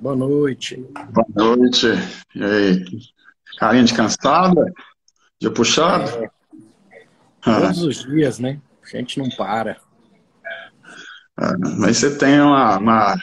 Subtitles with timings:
[0.00, 0.76] Boa noite.
[1.10, 1.86] Boa noite.
[2.34, 2.84] E aí?
[3.58, 4.72] Carinha de cansada?
[5.40, 6.24] Dia puxado?
[6.24, 6.30] É.
[7.40, 7.86] Todos ah.
[7.86, 8.60] os dias, né?
[8.82, 9.80] A gente não para.
[11.36, 13.16] Ah, mas você tem uma, uma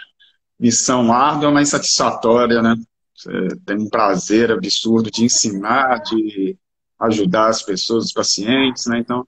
[0.59, 2.75] missão árdua, mas satisfatória, né?
[3.15, 6.57] Você tem um prazer absurdo de ensinar, de
[6.99, 8.99] ajudar as pessoas, os pacientes, né?
[8.99, 9.27] Então,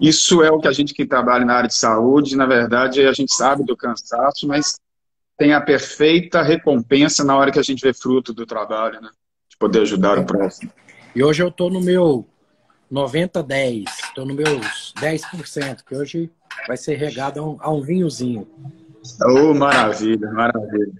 [0.00, 3.12] isso é o que a gente que trabalha na área de saúde, na verdade, a
[3.12, 4.78] gente sabe do cansaço, mas
[5.36, 9.10] tem a perfeita recompensa na hora que a gente vê fruto do trabalho, né?
[9.48, 10.70] De poder ajudar o próximo.
[11.14, 12.26] E hoje eu estou no meu
[12.92, 16.30] 90-10, estou no meus 10%, que hoje
[16.66, 18.46] vai ser regado a um, a um vinhozinho.
[19.22, 20.92] Oh, maravilha, maravilha.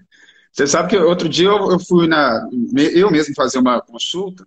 [0.51, 2.47] Você sabe que outro dia eu, eu fui na.
[2.93, 4.45] Eu mesmo fazer uma consulta,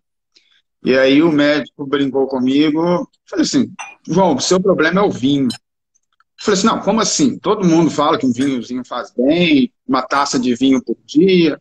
[0.84, 3.72] e aí o médico brincou comigo, falei assim,
[4.06, 5.48] João, o seu problema é o vinho.
[5.48, 7.39] Eu falei assim, não, como assim?
[7.39, 11.61] Todo mundo fala que um vinhozinho faz bem, uma taça de vinho por dia.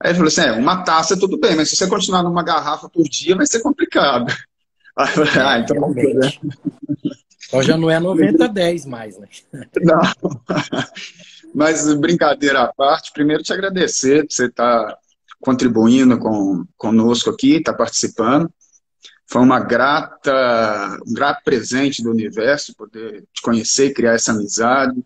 [0.00, 2.88] Aí ele falou assim, é, uma taça tudo bem, mas se você continuar numa garrafa
[2.88, 4.32] por dia, vai ser complicado.
[4.96, 6.38] Aí eu falei, ah, então vamos ver.
[7.48, 9.28] Então já não é 90-10 mais, né?
[9.82, 10.00] Não.
[11.54, 14.98] Mas brincadeira à parte, primeiro te agradecer por você estar tá
[15.40, 18.50] contribuindo com, conosco aqui, está participando.
[19.26, 25.02] Foi uma grata, um grato presente do universo poder te conhecer e criar essa amizade.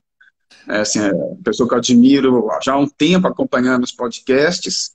[0.69, 4.93] É, assim, é uma pessoa que eu admiro já há um tempo acompanhando os podcasts.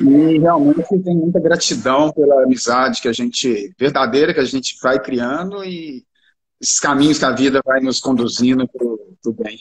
[0.00, 4.98] E realmente tenho muita gratidão pela amizade que a gente, verdadeira, que a gente vai
[4.98, 6.04] criando e
[6.60, 9.58] esses caminhos que a vida vai nos conduzindo para o bem.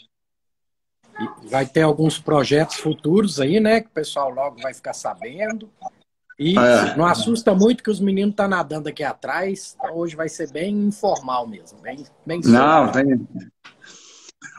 [1.49, 3.81] Vai ter alguns projetos futuros aí, né?
[3.81, 5.69] Que o pessoal logo vai ficar sabendo.
[6.41, 6.97] E é.
[6.97, 9.75] não assusta muito que os meninos estão tá nadando aqui atrás.
[9.77, 11.77] Então hoje vai ser bem informal mesmo.
[11.83, 13.27] Bem, bem não, tem.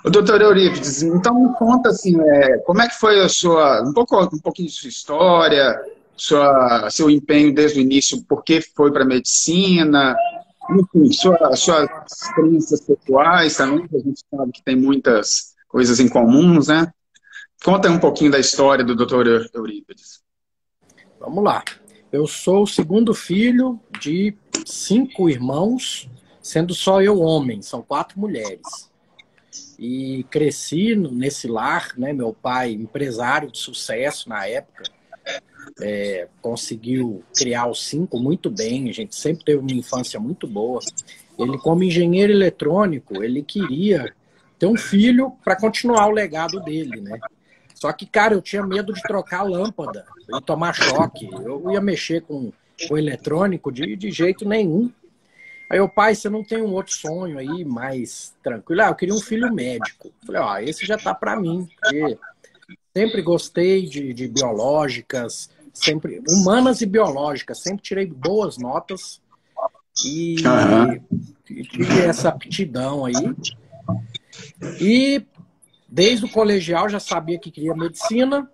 [0.05, 3.93] O doutor Eurípides, então me conta assim, é, como é que foi a sua, um,
[3.93, 5.81] pouco, um pouquinho de sua história,
[6.17, 10.17] sua, seu empenho desde o início, por que foi para medicina,
[10.71, 16.09] enfim, sua, suas experiências pessoais também, que a gente sabe que tem muitas coisas em
[16.09, 16.93] comuns, né?
[17.65, 19.47] Conta um pouquinho da história do Dr.
[19.53, 20.23] Eurípides.
[21.23, 21.63] Vamos lá.
[22.11, 24.35] Eu sou o segundo filho de
[24.67, 26.11] cinco irmãos,
[26.43, 28.91] sendo só eu homem, são quatro mulheres.
[29.79, 32.13] E cresci nesse lar, né?
[32.13, 34.83] Meu pai, empresário de sucesso na época,
[35.81, 38.91] é, conseguiu criar os cinco muito bem.
[38.91, 40.81] A gente sempre teve uma infância muito boa.
[41.39, 44.13] Ele, como engenheiro eletrônico, ele queria
[44.59, 47.21] ter um filho para continuar o legado dele, né?
[47.83, 51.29] Só que, cara, eu tinha medo de trocar a lâmpada e tomar choque.
[51.33, 52.53] Eu ia mexer com,
[52.87, 54.89] com eletrônico de, de jeito nenhum.
[55.69, 58.83] Aí o pai, você não tem um outro sonho aí mais tranquilo?
[58.83, 60.13] Ah, eu queria um filho médico.
[60.25, 62.17] Falei, ó, ah, esse já tá para mim, porque
[62.97, 69.21] sempre gostei de, de biológicas, sempre humanas e biológicas, sempre tirei boas notas
[70.05, 71.27] e, uhum.
[71.51, 73.35] e tive essa aptidão aí.
[74.81, 75.27] E
[75.93, 78.51] desde o colegial já sabia que queria medicina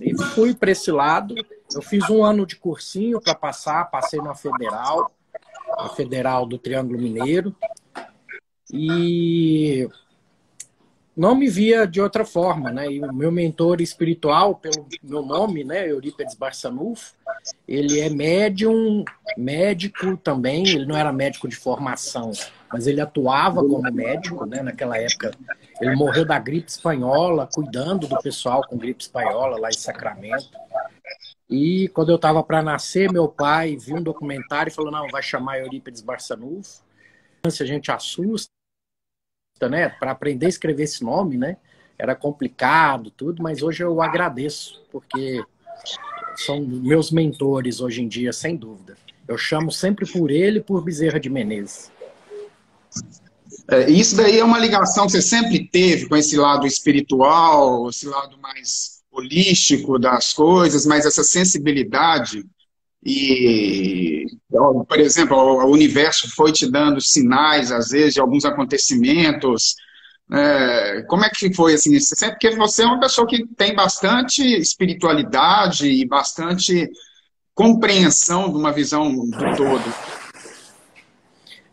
[0.00, 1.34] e fui para esse lado.
[1.74, 5.10] Eu fiz um ano de cursinho para passar, passei na Federal,
[5.76, 7.54] a Federal do Triângulo Mineiro.
[8.72, 9.88] E
[11.16, 12.88] não me via de outra forma, né?
[12.88, 17.14] E o meu mentor espiritual, pelo meu nome, né, Eurípides Barçanufo,
[17.66, 19.04] ele é médium,
[19.36, 22.30] médico também, ele não era médico de formação,
[22.72, 24.62] mas ele atuava como médico, né?
[24.62, 25.32] Naquela época,
[25.80, 30.50] ele morreu da gripe espanhola, cuidando do pessoal com gripe espanhola lá em Sacramento.
[31.48, 35.22] E quando eu estava para nascer, meu pai viu um documentário e falou: não, vai
[35.22, 36.82] chamar Eurípides Barçanufo.
[37.44, 38.50] A gente assusta,
[39.70, 39.88] né?
[39.88, 41.56] Para aprender a escrever esse nome, né?
[41.98, 45.42] Era complicado, tudo, mas hoje eu agradeço, porque
[46.34, 48.96] são meus mentores hoje em dia, sem dúvida.
[49.26, 51.90] Eu chamo sempre por ele e por Bezerra de Menezes.
[53.68, 58.06] É, isso daí é uma ligação que você sempre teve com esse lado espiritual, esse
[58.06, 62.44] lado mais holístico das coisas, mas essa sensibilidade
[63.08, 69.76] e, por exemplo, o universo foi te dando sinais, às vezes, de alguns acontecimentos.
[70.32, 71.96] É, como é que foi assim?
[72.30, 76.90] Porque você é uma pessoa que tem bastante espiritualidade e bastante
[77.54, 79.84] compreensão de uma visão do todo.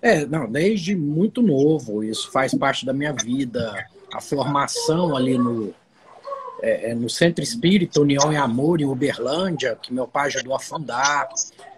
[0.03, 3.88] É, não, desde muito novo, isso faz parte da minha vida.
[4.13, 5.73] A formação ali no,
[6.61, 10.59] é, é, no Centro Espírita União e Amor, em Uberlândia, que meu pai ajudou a
[10.59, 11.29] fundar.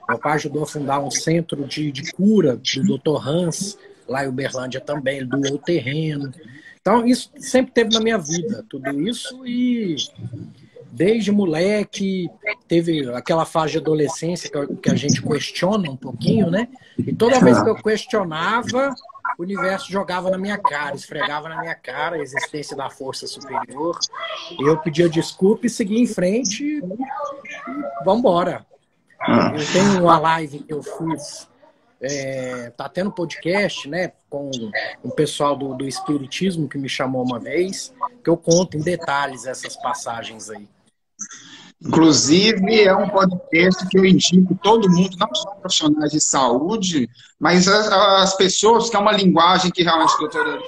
[0.09, 3.29] Meu pai ajudou a fundar um centro de, de cura do Dr.
[3.29, 3.77] Hans,
[4.07, 6.33] lá em Uberlândia também, ele doou o terreno.
[6.81, 9.97] Então, isso sempre teve na minha vida, tudo isso, e
[10.95, 12.29] desde moleque,
[12.69, 14.49] teve aquela fase de adolescência
[14.81, 16.69] que a gente questiona um pouquinho, né?
[16.97, 18.95] E toda vez que eu questionava,
[19.37, 23.99] o universo jogava na minha cara, esfregava na minha cara a existência da força superior.
[24.57, 26.79] Eu pedia desculpa e seguia em frente e,
[28.05, 28.65] vamos embora.
[29.27, 31.49] Eu tenho uma live que eu fiz,
[31.99, 34.49] é, tá tendo podcast, né, com
[35.03, 37.93] um pessoal do, do Espiritismo que me chamou uma vez,
[38.23, 40.69] que eu conto em detalhes essas passagens aí.
[41.81, 47.09] Inclusive, é um podcast que eu indico todo mundo, não só profissionais de saúde,
[47.39, 50.59] mas as, as pessoas, que é uma linguagem que realmente a doutora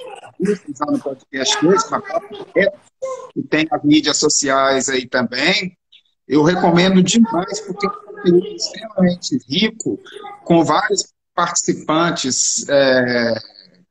[0.68, 1.58] usar no podcast
[3.34, 5.76] que tem as mídias sociais aí também.
[6.26, 9.98] Eu recomendo demais, porque é um conteúdo extremamente rico,
[10.44, 13.34] com vários participantes é,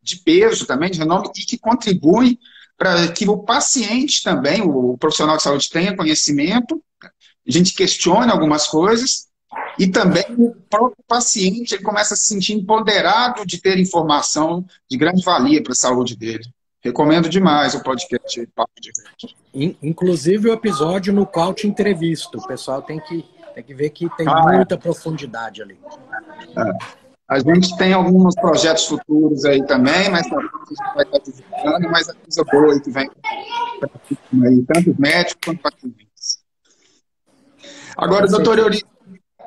[0.02, 2.38] de peso também, de renome, e que contribuem
[2.78, 6.82] para que o paciente também, o profissional de saúde, tenha conhecimento
[7.48, 9.28] a gente questiona algumas coisas
[9.80, 14.98] e também o próprio paciente ele começa a se sentir empoderado de ter informação de
[14.98, 16.44] grande valia para a saúde dele.
[16.82, 19.78] Recomendo demais o podcast Papo de Verde.
[19.82, 22.38] Inclusive o episódio no qual te entrevisto.
[22.38, 23.26] O pessoal tem que,
[23.56, 24.58] tem que ver que tem ah, é.
[24.58, 24.78] muita é.
[24.78, 25.80] profundidade ali.
[26.58, 27.07] É.
[27.30, 32.08] A gente tem alguns projetos futuros aí também, mas a gente vai estar divulgando, mas
[32.10, 33.10] a coisa boa aí que vem
[34.46, 36.40] aí, tanto médicos quanto pacientes.
[37.98, 38.82] Agora, doutor Euri,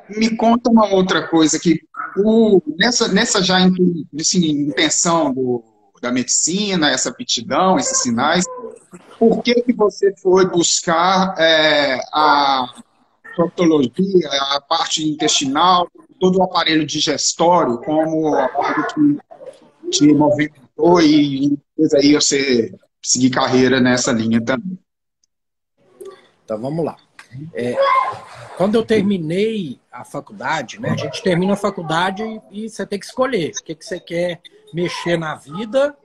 [0.09, 1.81] me conta uma outra coisa que
[2.17, 3.57] o, nessa, nessa já
[4.19, 5.63] assim, intenção do,
[6.01, 8.45] da medicina, essa aptidão, esses sinais,
[9.17, 12.73] por que, que você foi buscar é, a
[13.35, 15.87] proctologia, a parte intestinal,
[16.21, 22.71] todo o aparelho digestório como algo que te movimentou e fez aí você
[23.01, 24.77] seguir carreira nessa linha também?
[26.45, 26.95] Então vamos lá.
[27.55, 27.75] É,
[28.55, 30.91] quando eu terminei a faculdade, né?
[30.91, 34.39] A gente termina a faculdade e você tem que escolher o que, que você quer
[34.71, 35.97] mexer na vida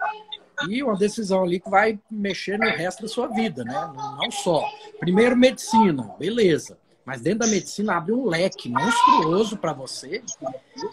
[0.66, 3.92] e uma decisão ali que vai mexer no resto da sua vida, né?
[3.94, 4.64] Não só.
[4.98, 6.78] Primeiro, medicina, beleza.
[7.06, 10.25] Mas dentro da medicina abre um leque monstruoso para você.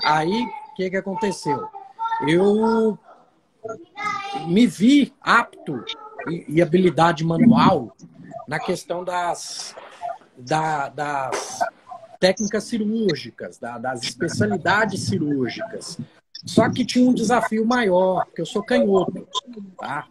[0.03, 1.67] Aí, o que, que aconteceu?
[2.27, 2.97] Eu
[4.47, 5.83] me vi apto
[6.29, 7.97] e, e habilidade manual
[8.47, 9.75] na questão das
[10.37, 11.59] da, das
[12.19, 15.97] técnicas cirúrgicas, da, das especialidades cirúrgicas.
[16.45, 19.27] Só que tinha um desafio maior, porque eu sou canhoto,
[19.79, 20.07] tá?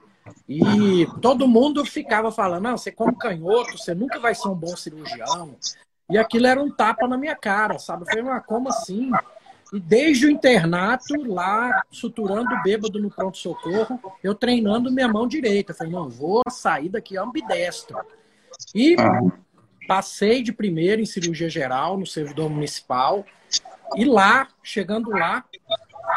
[0.48, 4.76] E todo mundo ficava falando, não, você como canhoto, você nunca vai ser um bom
[4.76, 5.56] cirurgião.
[6.12, 8.02] E aquilo era um tapa na minha cara, sabe?
[8.02, 9.10] Eu falei, como assim?
[9.72, 15.72] E desde o internato, lá, suturando bêbado no pronto-socorro, eu treinando minha mão direita.
[15.72, 17.98] Eu falei, não, vou sair daqui ambidestro.
[18.74, 18.96] E.
[19.88, 23.24] Passei de primeiro em cirurgia geral no servidor municipal.
[23.96, 25.44] E lá, chegando lá,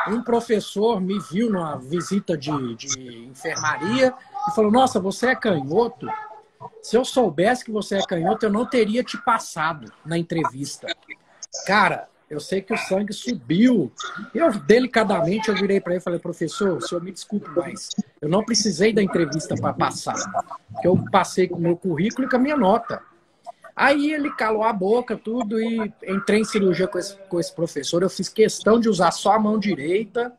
[0.07, 4.13] um professor me viu numa visita de, de enfermaria
[4.47, 6.07] e falou: Nossa, você é canhoto?
[6.81, 10.87] Se eu soubesse que você é canhoto, eu não teria te passado na entrevista.
[11.65, 13.91] Cara, eu sei que o sangue subiu.
[14.33, 17.89] Eu, delicadamente, eu virei para ele e falei, professor, o senhor me desculpe, mas
[18.21, 20.15] eu não precisei da entrevista para passar.
[20.83, 23.01] Eu passei com o meu currículo e com a minha nota.
[23.75, 28.01] Aí ele calou a boca, tudo, e entrei em cirurgia com esse, com esse professor.
[28.01, 30.33] Eu fiz questão de usar só a mão direita.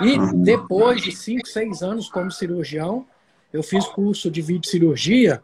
[0.00, 3.06] E depois de cinco, seis anos como cirurgião,
[3.54, 5.40] eu fiz curso de videocirurgia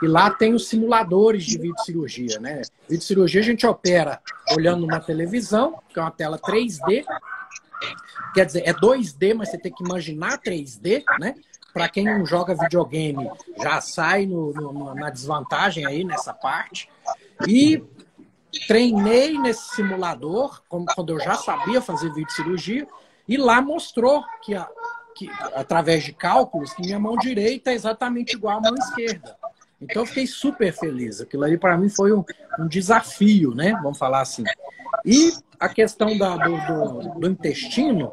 [0.00, 2.62] E lá tem os simuladores de videocirurgia, né?
[2.88, 4.20] Videocirurgia a gente opera
[4.56, 7.04] olhando na televisão, que é uma tela 3D.
[8.32, 11.34] Quer dizer, é 2D, mas você tem que imaginar 3D, né?
[11.72, 13.28] Para quem não joga videogame,
[13.60, 16.88] já sai no, no, na desvantagem aí nessa parte.
[17.46, 17.82] E
[18.68, 22.86] treinei nesse simulador, quando eu já sabia fazer vídeo cirurgia,
[23.26, 24.66] e lá mostrou que, a,
[25.18, 29.36] que, através de cálculos, que minha mão direita é exatamente igual à mão esquerda.
[29.80, 31.20] Então eu fiquei super feliz.
[31.20, 32.24] Aquilo ali para mim foi um,
[32.58, 33.72] um, desafio, né?
[33.82, 34.44] Vamos falar assim.
[35.04, 38.12] E a questão da, do, do, do, intestino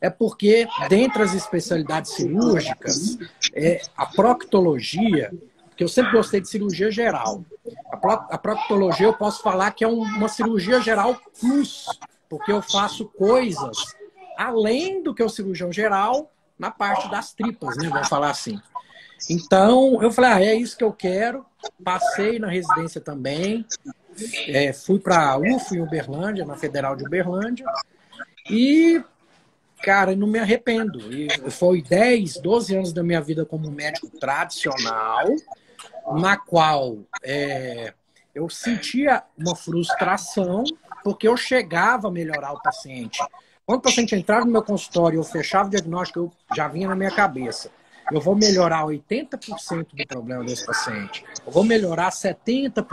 [0.00, 3.16] é porque, dentre as especialidades cirúrgicas,
[3.54, 5.32] é, a proctologia,
[5.76, 7.44] que eu sempre gostei de cirurgia geral.
[8.30, 11.86] A, proctologia eu posso falar que é uma cirurgia geral plus,
[12.28, 13.94] porque eu faço coisas
[14.36, 17.88] além do que o cirurgião geral na parte das tripas, né?
[17.88, 18.60] Vamos falar assim.
[19.30, 21.44] Então, eu falei, ah, é isso que eu quero.
[21.82, 23.64] Passei na residência também.
[24.48, 27.66] É, fui para a UF em Uberlândia, na Federal de Uberlândia.
[28.48, 29.02] E,
[29.82, 31.12] cara, não me arrependo.
[31.12, 35.26] E foi 10, 12 anos da minha vida como médico tradicional,
[36.12, 37.94] na qual é,
[38.34, 40.64] eu sentia uma frustração,
[41.02, 43.22] porque eu chegava a melhorar o paciente.
[43.66, 46.88] Quando o paciente entrava no meu consultório e eu fechava o diagnóstico, eu já vinha
[46.88, 47.70] na minha cabeça.
[48.12, 51.24] Eu vou melhorar 80% do problema desse paciente.
[51.46, 52.84] Eu vou melhorar 70%.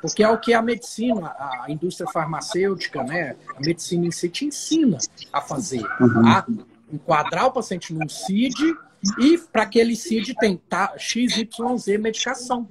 [0.00, 4.44] Porque é o que a medicina, a indústria farmacêutica, né, a medicina em si te
[4.44, 4.98] ensina
[5.32, 5.82] a fazer.
[6.00, 6.26] Uhum.
[6.26, 6.46] A
[6.92, 8.76] enquadrar o paciente num CID
[9.18, 12.68] e para aquele CID tentar XYZ medicação.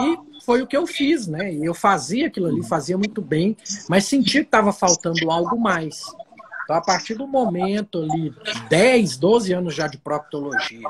[0.00, 1.52] E foi o que eu fiz, né?
[1.54, 3.56] Eu fazia aquilo ali, fazia muito bem,
[3.88, 6.02] mas sentia que estava faltando algo mais.
[6.68, 8.30] Então, a partir do momento ali,
[8.68, 10.86] 10, 12 anos já de proctologia,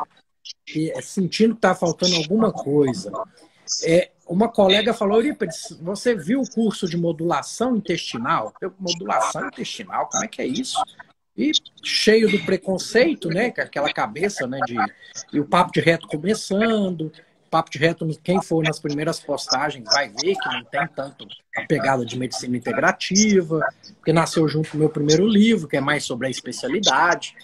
[0.75, 3.13] e é sentindo que está faltando alguma coisa,
[3.85, 8.53] é, uma colega falou, Eurípides, você viu o curso de modulação intestinal?
[8.61, 10.83] Eu, modulação intestinal, como é que é isso?
[11.37, 11.53] E
[11.85, 13.55] cheio do preconceito, né?
[13.57, 14.59] Aquela cabeça, né?
[14.67, 14.75] De,
[15.33, 17.13] e o papo de reto começando,
[17.49, 21.27] Papo de Reto, quem for nas primeiras postagens vai ver que não tem tanto
[21.57, 23.61] a pegada de medicina integrativa,
[23.97, 27.35] porque nasceu junto com o meu primeiro livro, que é mais sobre a especialidade.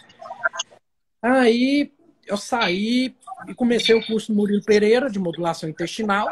[1.23, 1.93] Aí
[2.27, 3.15] eu saí
[3.49, 6.29] e comecei o curso do Murilo Pereira, de modulação intestinal.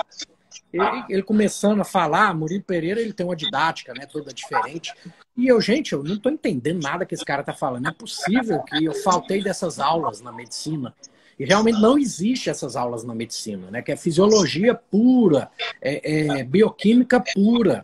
[0.73, 4.93] Ele, ele, começando a falar, Murilo Pereira, ele tem uma didática, né, toda diferente.
[5.37, 7.89] E eu, gente, eu não estou entendendo nada que esse cara está falando.
[7.89, 10.95] É possível que eu faltei dessas aulas na medicina.
[11.39, 13.83] E realmente não existe essas aulas na medicina, né?
[13.83, 17.81] Que é fisiologia pura, é, é bioquímica pura.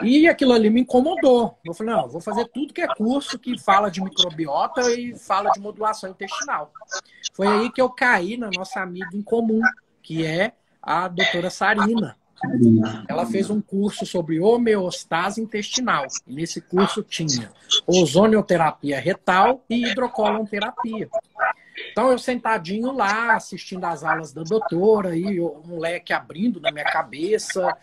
[0.00, 1.58] E aquilo ali me incomodou.
[1.64, 5.50] Eu falei, não, vou fazer tudo que é curso que fala de microbiota e fala
[5.50, 6.72] de modulação intestinal.
[7.34, 9.60] Foi aí que eu caí na nossa amiga em comum,
[10.02, 12.16] que é a doutora Sarina.
[13.08, 16.06] Ela fez um curso sobre homeostase intestinal.
[16.26, 17.52] E nesse curso tinha
[17.86, 21.08] ozonioterapia retal e hidrocolonterapia.
[21.90, 26.84] Então eu sentadinho lá, assistindo as aulas da doutora, e um leque abrindo na minha
[26.84, 27.76] cabeça,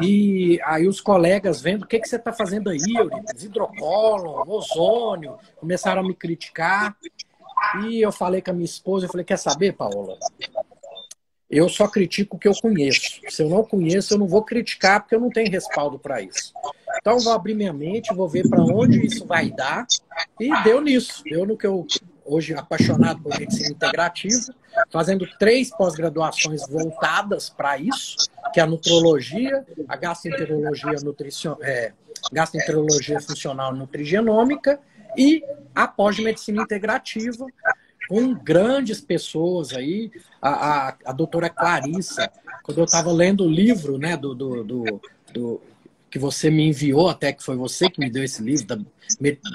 [0.00, 5.36] e aí os colegas vendo o que, que você está fazendo aí, Euripides, hidrocólon, ozônio,
[5.56, 6.96] começaram a me criticar.
[7.84, 10.18] E eu falei com a minha esposa, eu falei, quer saber, Paola?
[11.48, 13.20] Eu só critico o que eu conheço.
[13.28, 16.52] Se eu não conheço, eu não vou criticar porque eu não tenho respaldo para isso.
[16.98, 19.86] Então, vou abrir minha mente, vou ver para onde isso vai dar.
[20.40, 21.22] E deu nisso.
[21.24, 21.86] Deu no que eu
[22.32, 24.54] hoje apaixonado por medicina integrativa,
[24.90, 28.16] fazendo três pós-graduações voltadas para isso,
[28.52, 31.56] que é a nutrologia, a gastroenterologia, nutricion...
[31.60, 31.92] é,
[32.32, 34.80] gastroenterologia funcional nutrigenômica
[35.16, 35.42] e
[35.74, 37.46] a pós-medicina integrativa,
[38.08, 40.10] com grandes pessoas aí,
[40.40, 42.30] a, a, a doutora Clarissa,
[42.62, 45.00] quando eu estava lendo o livro né, do, do, do,
[45.32, 45.60] do
[46.10, 48.78] que você me enviou, até que foi você que me deu esse livro, da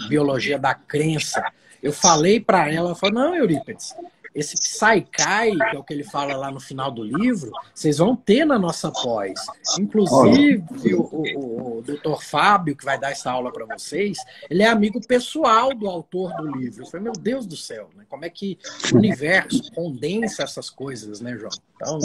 [0.07, 1.43] Biologia da Crença,
[1.81, 3.95] eu falei para ela, ela falou, não, Eurípides,
[4.37, 8.15] esse Psykai, que é o que ele fala lá no final do livro, vocês vão
[8.15, 9.33] ter na nossa pós.
[9.79, 14.67] Inclusive, o, o, o doutor Fábio, que vai dar essa aula para vocês, ele é
[14.67, 16.83] amigo pessoal do autor do livro.
[16.83, 18.05] Eu falei, meu Deus do céu, né?
[18.07, 18.59] como é que
[18.93, 21.51] o universo condensa essas coisas, né, João?
[21.75, 21.99] Então,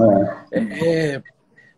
[0.53, 1.23] é, é,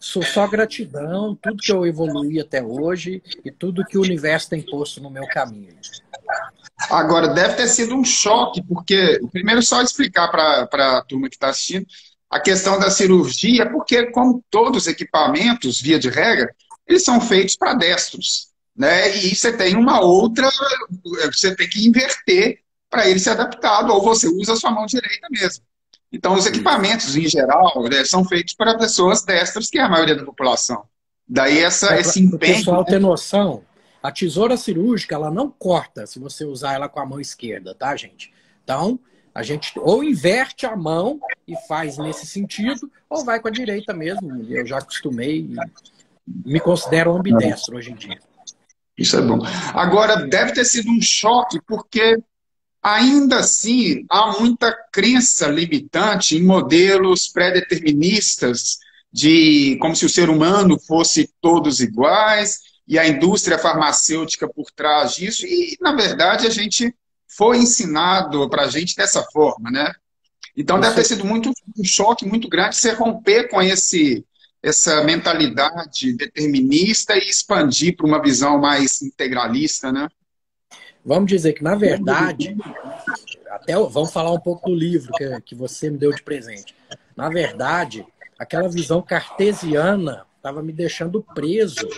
[0.04, 4.60] sou só gratidão, tudo que eu evoluí até hoje e tudo que o universo tem
[4.60, 5.74] posto no meu caminho.
[6.90, 11.48] Agora, deve ter sido um choque, porque, primeiro, só explicar para a turma que está
[11.48, 11.86] assistindo,
[12.28, 16.54] a questão da cirurgia, porque, como todos os equipamentos, via de regra,
[16.86, 18.48] eles são feitos para destros.
[18.76, 19.16] Né?
[19.16, 20.50] E você tem uma outra,
[21.32, 22.58] você tem que inverter
[22.90, 25.64] para ele ser adaptado, ou você usa a sua mão direita mesmo.
[26.14, 30.14] Então, os equipamentos, em geral, né, são feitos para pessoas destras, que é a maioria
[30.14, 30.84] da população.
[31.26, 32.52] Daí essa, é, esse empenho...
[32.52, 32.86] O pessoal né?
[32.86, 33.64] ter noção,
[34.00, 37.96] a tesoura cirúrgica, ela não corta se você usar ela com a mão esquerda, tá,
[37.96, 38.32] gente?
[38.62, 39.00] Então,
[39.34, 41.18] a gente ou inverte a mão
[41.48, 44.46] e faz nesse sentido, ou vai com a direita mesmo.
[44.48, 45.56] Eu já acostumei e
[46.48, 48.20] me considero ambidestro hoje em dia.
[48.96, 49.40] Isso é bom.
[49.74, 52.22] Agora, deve ter sido um choque, porque
[52.84, 58.78] ainda assim há muita crença limitante em modelos pré-deterministas
[59.10, 65.14] de como se o ser humano fosse todos iguais e a indústria farmacêutica por trás
[65.14, 65.46] disso.
[65.46, 66.94] E, na verdade, a gente
[67.26, 69.90] foi ensinado para a gente dessa forma, né?
[70.54, 74.24] Então deve ter sido muito um choque muito grande você romper com esse
[74.62, 80.08] essa mentalidade determinista e expandir para uma visão mais integralista, né?
[81.04, 82.56] Vamos dizer que na verdade,
[83.50, 86.74] até vamos falar um pouco do livro que, que você me deu de presente.
[87.16, 88.06] Na verdade,
[88.38, 91.88] aquela visão cartesiana estava me deixando preso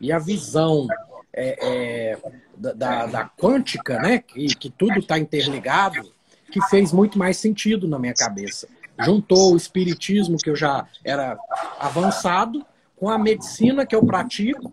[0.00, 0.86] e a visão
[1.32, 2.18] é, é,
[2.56, 6.12] da, da, quântica, né, que, que tudo está interligado,
[6.50, 8.68] que fez muito mais sentido na minha cabeça.
[9.00, 11.36] Juntou o espiritismo, que eu já era
[11.80, 12.64] avançado,
[13.04, 14.70] com a medicina que eu pratico.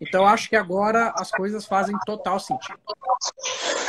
[0.00, 2.78] Então, acho que agora as coisas fazem total sentido.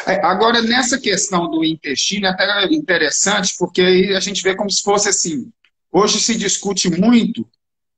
[0.05, 4.69] É, agora, nessa questão do intestino, é até interessante, porque aí a gente vê como
[4.69, 5.49] se fosse assim.
[5.89, 7.47] Hoje se discute muito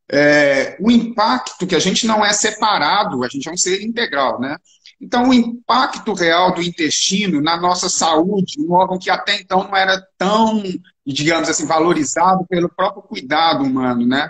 [0.08, 4.40] é, o impacto que a gente não é separado, a gente é um ser integral,
[4.40, 4.56] né?
[5.02, 9.76] Então, o impacto real do intestino na nossa saúde, um órgão que até então não
[9.76, 10.62] era tão,
[11.04, 14.30] digamos assim, valorizado pelo próprio cuidado humano, né?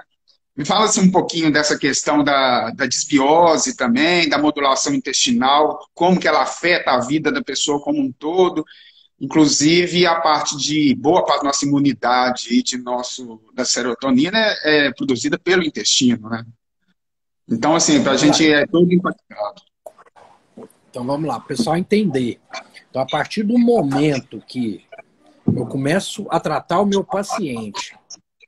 [0.57, 6.19] Me fala assim, um pouquinho dessa questão da, da desbiose também, da modulação intestinal, como
[6.19, 8.65] que ela afeta a vida da pessoa como um todo
[9.19, 14.87] Inclusive, a parte de boa parte da nossa imunidade e de nosso, da serotonina é,
[14.87, 16.45] é produzida pelo intestino, né?
[17.49, 19.61] Então, assim, para a gente é todo impactado.
[20.89, 22.39] Então, vamos lá, pessoal entender.
[22.89, 24.85] Então, a partir do momento que
[25.47, 27.97] eu começo a tratar o meu paciente,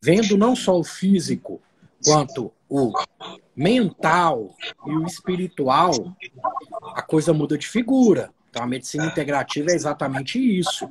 [0.04, 1.60] vendo não só o físico,
[2.04, 2.94] quanto o
[3.56, 6.16] mental e o espiritual,
[6.94, 8.32] a coisa muda de figura.
[8.50, 10.90] Então, a medicina integrativa é exatamente isso.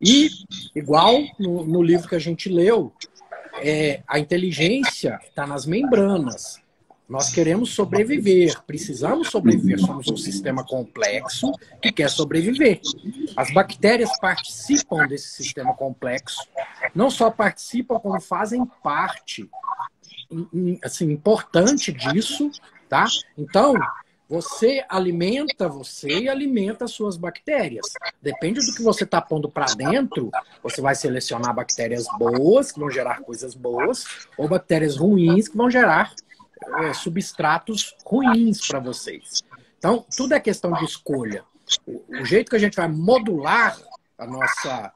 [0.00, 0.30] E,
[0.74, 2.92] igual no, no livro que a gente leu,
[3.62, 6.58] é, a inteligência está nas membranas.
[7.08, 9.80] Nós queremos sobreviver, precisamos sobreviver.
[9.80, 11.50] Somos um sistema complexo
[11.82, 12.80] que quer sobreviver.
[13.36, 16.38] As bactérias participam desse sistema complexo.
[16.94, 19.50] Não só participam, como fazem parte
[20.82, 22.50] assim, importante disso,
[22.88, 23.06] tá?
[23.36, 23.74] Então,
[24.30, 27.86] você alimenta você e alimenta as suas bactérias.
[28.22, 30.30] Depende do que você está pondo para dentro,
[30.62, 34.04] você vai selecionar bactérias boas, que vão gerar coisas boas,
[34.38, 36.14] ou bactérias ruins, que vão gerar
[36.78, 39.42] é, substratos ruins para vocês.
[39.78, 41.42] Então, tudo é questão de escolha.
[41.84, 43.80] O, o jeito que a gente vai modular
[44.16, 44.92] a nossa,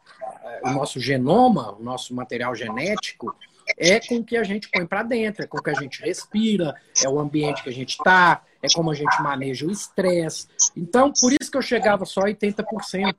[0.62, 3.34] o nosso genoma, o nosso material genético,
[3.76, 6.02] é com o que a gente põe para dentro, é com o que a gente
[6.02, 10.48] respira, é o ambiente que a gente está, é como a gente maneja o estresse.
[10.76, 13.14] Então, por isso que eu chegava só a 80%.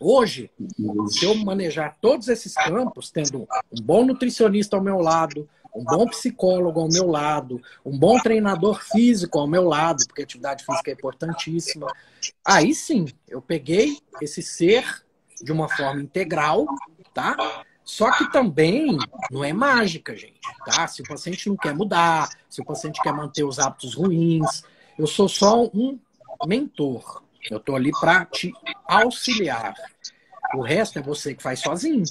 [0.00, 0.50] Hoje,
[1.08, 6.06] se eu manejar todos esses campos, tendo um bom nutricionista ao meu lado, um bom
[6.06, 10.94] psicólogo ao meu lado, um bom treinador físico ao meu lado, porque atividade física é
[10.94, 11.86] importantíssima,
[12.44, 15.04] aí sim, eu peguei esse ser
[15.42, 16.66] de uma forma integral,
[17.12, 17.64] tá?
[17.86, 18.98] Só que também
[19.30, 20.88] não é mágica, gente, tá?
[20.88, 24.64] Se o paciente não quer mudar, se o paciente quer manter os hábitos ruins,
[24.98, 25.96] eu sou só um
[26.44, 27.22] mentor.
[27.48, 28.52] Eu estou ali para te
[28.88, 29.72] auxiliar.
[30.56, 32.02] O resto é você que faz sozinho.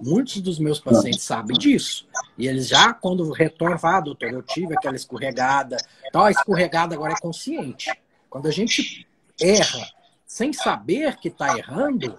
[0.00, 2.08] Muitos dos meus pacientes sabem disso.
[2.36, 5.76] E eles já, quando retornam, ah, doutor, eu tive aquela escorregada.
[6.08, 7.88] Então, a escorregada agora é consciente.
[8.28, 9.06] Quando a gente
[9.40, 9.88] erra
[10.26, 12.18] sem saber que está errando,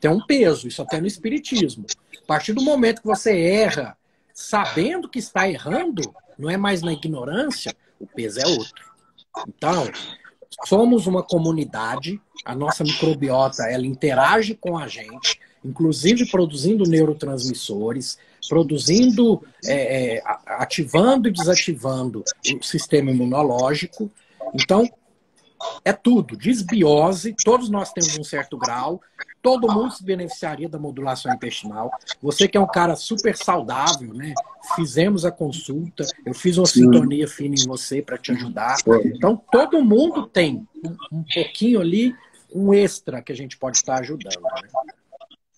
[0.00, 0.68] tem um peso.
[0.68, 1.86] Isso até no espiritismo.
[2.22, 3.96] A partir do momento que você erra,
[4.32, 6.02] sabendo que está errando,
[6.38, 8.84] não é mais na ignorância, o peso é outro.
[9.48, 9.90] Então,
[10.64, 19.42] somos uma comunidade, a nossa microbiota ela interage com a gente, inclusive produzindo neurotransmissores, produzindo,
[19.64, 22.24] é, é, ativando e desativando
[22.58, 24.10] o sistema imunológico.
[24.54, 24.88] Então,
[25.84, 29.00] é tudo, desbiose, todos nós temos um certo grau,
[29.42, 31.90] todo mundo se beneficiaria da modulação intestinal.
[32.20, 34.34] Você que é um cara super saudável, né?
[34.74, 38.76] Fizemos a consulta, eu fiz uma sintonia fina em você para te ajudar.
[39.04, 42.14] Então, todo mundo tem um, um, pouquinho ali,
[42.52, 44.42] um extra que a gente pode estar ajudando.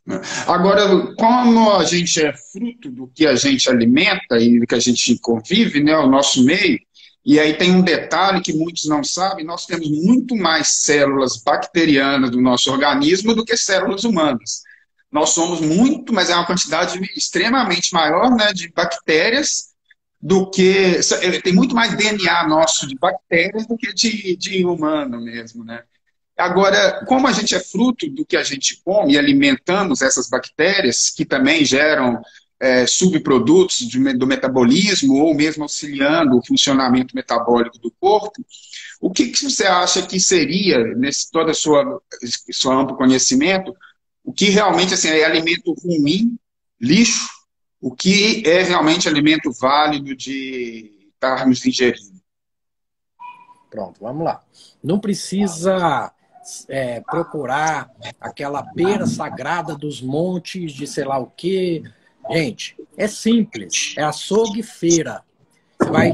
[0.07, 0.21] Né?
[0.47, 4.81] Agora, como a gente é fruto do que a gente alimenta e do que a
[4.81, 6.79] gente convive, né, o nosso meio,
[7.29, 12.31] e aí tem um detalhe que muitos não sabem: nós temos muito mais células bacterianas
[12.31, 14.63] do nosso organismo do que células humanas.
[15.13, 19.75] Nós somos muito, mas é uma quantidade extremamente maior né, de bactérias
[20.19, 21.01] do que.
[21.45, 25.83] Tem muito mais DNA nosso de bactérias do que de, de humano mesmo, né?
[26.35, 31.11] Agora, como a gente é fruto do que a gente come e alimentamos essas bactérias,
[31.11, 32.23] que também geram
[32.61, 38.45] é, subprodutos de, do metabolismo ou mesmo auxiliando o funcionamento metabólico do corpo,
[39.01, 43.75] o que, que você acha que seria, nesse todo o seu amplo conhecimento,
[44.25, 46.37] o que realmente assim, é alimento ruim,
[46.81, 47.29] lixo,
[47.81, 52.19] o que é realmente alimento válido de estarmos ingerindo?
[53.71, 54.43] Pronto, vamos lá.
[54.83, 56.13] Não precisa
[56.69, 57.91] é, procurar
[58.21, 61.83] aquela beira sagrada dos montes de sei lá o quê.
[62.31, 63.95] Gente, é simples.
[63.97, 65.23] É açougue feira.
[65.91, 66.13] Vai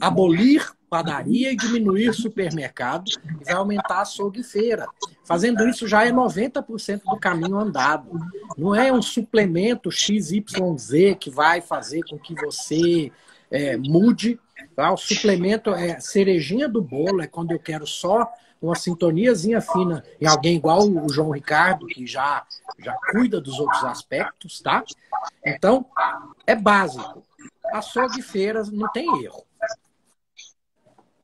[0.00, 3.04] abolir padaria e diminuir supermercado
[3.40, 4.86] e vai aumentar açougue feira.
[5.24, 8.10] Fazendo isso já é 90% do caminho andado.
[8.56, 13.10] Não é um suplemento XYZ que vai fazer com que você
[13.50, 14.38] é, mude.
[14.74, 14.92] Tá?
[14.92, 20.26] O suplemento é cerejinha do bolo, é quando eu quero só uma sintoniazinha fina em
[20.26, 22.44] alguém igual o João Ricardo, que já,
[22.78, 24.82] já cuida dos outros aspectos, tá?
[25.44, 25.86] Então,
[26.46, 27.24] é básico.
[27.72, 29.44] Açougue e feiras não tem erro.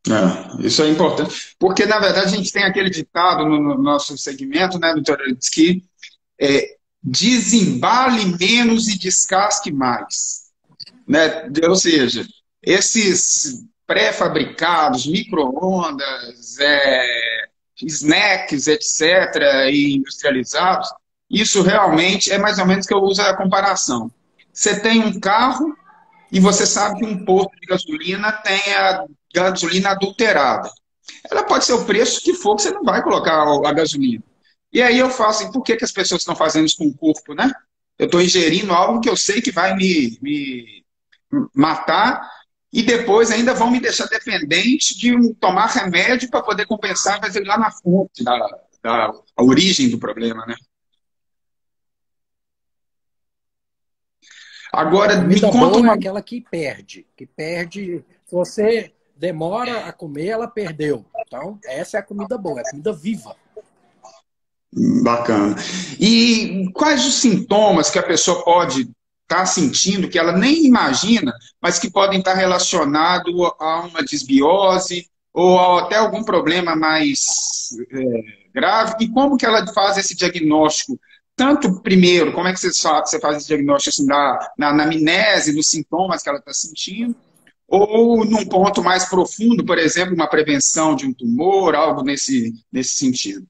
[0.09, 4.19] É, isso é importante, porque na verdade a gente tem aquele ditado no, no nosso
[4.19, 5.19] segmento, né, doutor,
[5.53, 5.85] que
[6.41, 10.51] é, desembale menos e descasque mais.
[11.07, 11.49] Né?
[11.69, 12.27] Ou seja,
[12.61, 17.47] esses pré-fabricados, micro-ondas, é,
[17.83, 20.89] snacks, etc., e industrializados,
[21.31, 24.11] isso realmente é mais ou menos que eu uso a comparação.
[24.53, 25.75] Você tem um carro
[26.31, 30.71] e você sabe que um posto de gasolina tem a gasolina adulterada.
[31.31, 34.23] Ela pode ser o preço que for, que você não vai colocar a gasolina.
[34.73, 36.97] E aí eu falo assim, por que, que as pessoas estão fazendo isso com o
[36.97, 37.51] corpo, né?
[37.99, 40.85] Eu estou ingerindo algo que eu sei que vai me, me
[41.55, 42.29] matar
[42.73, 47.37] e depois ainda vão me deixar dependente de um, tomar remédio para poder compensar, mas
[47.37, 48.39] ir lá na fonte da,
[48.83, 50.55] da origem do problema, né?
[54.73, 55.89] Agora, me conta uma...
[55.89, 58.03] é aquela que perde, que perde.
[58.25, 61.05] Se você demora a comer, ela perdeu.
[61.27, 63.37] Então, essa é a comida boa, é a comida viva.
[65.03, 65.57] Bacana.
[66.01, 68.91] E quais os sintomas que a pessoa pode
[69.33, 75.79] está sentindo, que ela nem imagina, mas que podem estar relacionados a uma desbiose ou
[75.79, 78.05] até algum problema mais é,
[78.55, 78.97] grave.
[79.01, 81.01] E como que ela faz esse diagnóstico?
[81.35, 84.85] Tanto, primeiro, como é que você faz, você faz esse diagnóstico assim, na, na, na
[84.85, 87.17] amnese, dos sintomas que ela está sentindo,
[87.67, 92.95] ou num ponto mais profundo, por exemplo, uma prevenção de um tumor, algo nesse, nesse
[92.97, 93.47] sentido?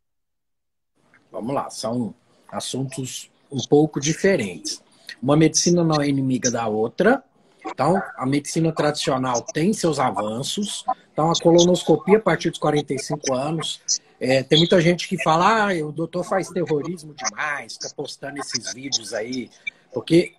[1.32, 2.14] Vamos lá, são
[2.48, 4.80] assuntos um pouco diferentes.
[5.22, 7.22] Uma medicina não é inimiga da outra.
[7.64, 10.84] Então, a medicina tradicional tem seus avanços.
[11.12, 13.80] Então, a colonoscopia a partir dos 45 anos.
[14.18, 18.72] É, tem muita gente que fala, ah, o doutor faz terrorismo demais, fica postando esses
[18.72, 19.48] vídeos aí.
[19.92, 20.34] Porque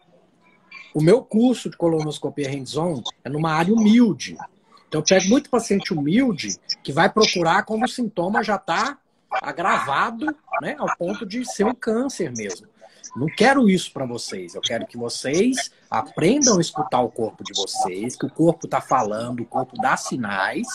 [0.94, 4.38] o meu curso de colonoscopia hands-on é numa área humilde.
[4.88, 8.98] Então, eu pego muito paciente humilde que vai procurar quando o sintoma já está
[9.42, 10.28] agravado,
[10.62, 12.68] né, ao ponto de ser um câncer mesmo.
[13.16, 14.56] Não quero isso para vocês.
[14.56, 18.82] Eu quero que vocês aprendam a escutar o corpo de vocês, que o corpo está
[18.82, 20.68] falando, o corpo dá sinais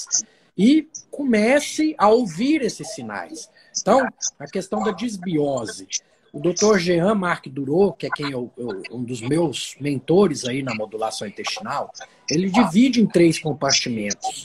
[0.57, 3.49] e comece a ouvir esses sinais.
[3.81, 4.07] Então,
[4.39, 5.87] a questão da desbiose.
[6.33, 6.79] O Dr.
[6.79, 11.27] Jean Marc Durot, que é quem eu, eu, um dos meus mentores aí na modulação
[11.27, 11.91] intestinal,
[12.31, 14.43] ele divide em três compartimentos,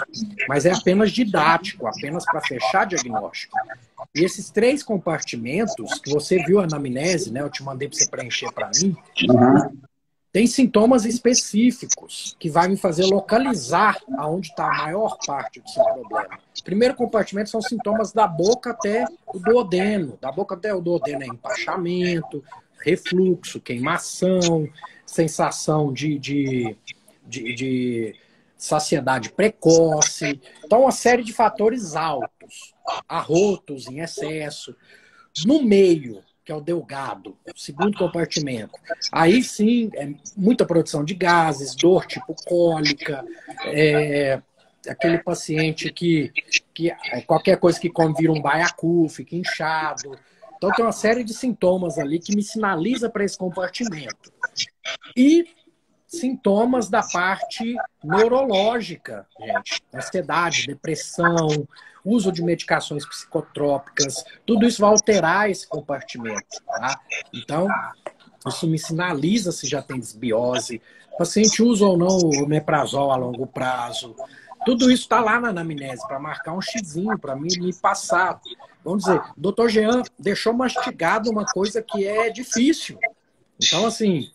[0.47, 3.57] mas é apenas didático, apenas para fechar diagnóstico.
[4.15, 7.41] E esses três compartimentos, que você viu a anamnese, né?
[7.41, 8.95] Eu te mandei para você preencher para mim.
[9.29, 9.81] Uhum.
[10.31, 15.83] Tem sintomas específicos que vai me fazer localizar aonde está a maior parte do seu
[15.83, 16.39] problema.
[16.63, 20.17] Primeiro compartimento são sintomas da boca até o duodeno.
[20.19, 22.43] Da boca até o duodeno é empachamento,
[22.83, 24.67] refluxo, queimação,
[25.05, 26.75] sensação de, de,
[27.27, 28.15] de, de
[28.63, 30.39] saciedade precoce.
[30.63, 32.73] Então, uma série de fatores altos,
[33.07, 34.73] arrotos em excesso.
[35.45, 38.73] No meio, que é o delgado, segundo compartimento.
[39.11, 43.25] Aí sim, é muita produção de gases, dor tipo cólica,
[43.65, 44.41] é,
[44.87, 46.31] aquele paciente que,
[46.73, 50.17] que é, qualquer coisa que come vira um baiacu, fica inchado.
[50.55, 54.31] Então tem uma série de sintomas ali que me sinaliza para esse compartimento.
[55.17, 55.45] E
[56.19, 59.83] sintomas da parte neurológica, gente.
[59.93, 61.67] Ansiedade, depressão,
[62.05, 66.99] uso de medicações psicotrópicas, tudo isso vai alterar esse compartimento, tá?
[67.33, 67.67] Então,
[68.47, 70.81] isso me sinaliza se já tem desbiose.
[71.13, 74.15] O paciente usa ou não o meprazol a longo prazo.
[74.65, 78.39] Tudo isso está lá na anamnese para marcar um xizinho, para mim me passar.
[78.83, 82.97] Vamos dizer, o doutor Jean deixou mastigado uma coisa que é difícil.
[83.61, 84.29] Então, assim,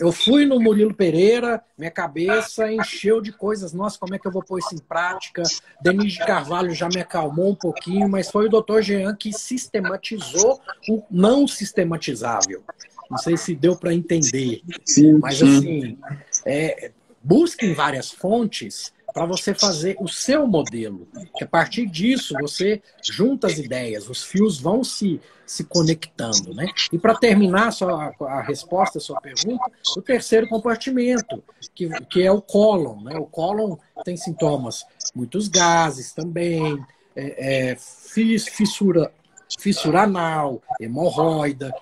[0.00, 3.72] eu fui no Murilo Pereira, minha cabeça encheu de coisas.
[3.72, 5.42] Nossa, como é que eu vou pôr isso em prática?
[5.80, 10.60] Denise de Carvalho já me acalmou um pouquinho, mas foi o doutor Jean que sistematizou
[10.88, 12.62] o não sistematizável.
[13.10, 14.62] Não sei se deu para entender.
[14.84, 15.58] Sim, mas sim.
[15.58, 15.98] assim,
[16.46, 21.06] é, busquem várias fontes para você fazer o seu modelo.
[21.36, 26.54] Que a partir disso você junta as ideias, os fios vão se, se conectando.
[26.54, 26.66] Né?
[26.92, 29.64] E para terminar só a, a, resposta à sua pergunta,
[29.96, 31.42] o terceiro compartimento,
[31.74, 33.02] que, que é o cólon.
[33.02, 33.16] Né?
[33.16, 36.82] O cólon tem sintomas, muitos gases também,
[37.14, 39.12] é, é, fissura,
[39.58, 41.72] fissura anal, hemorroida,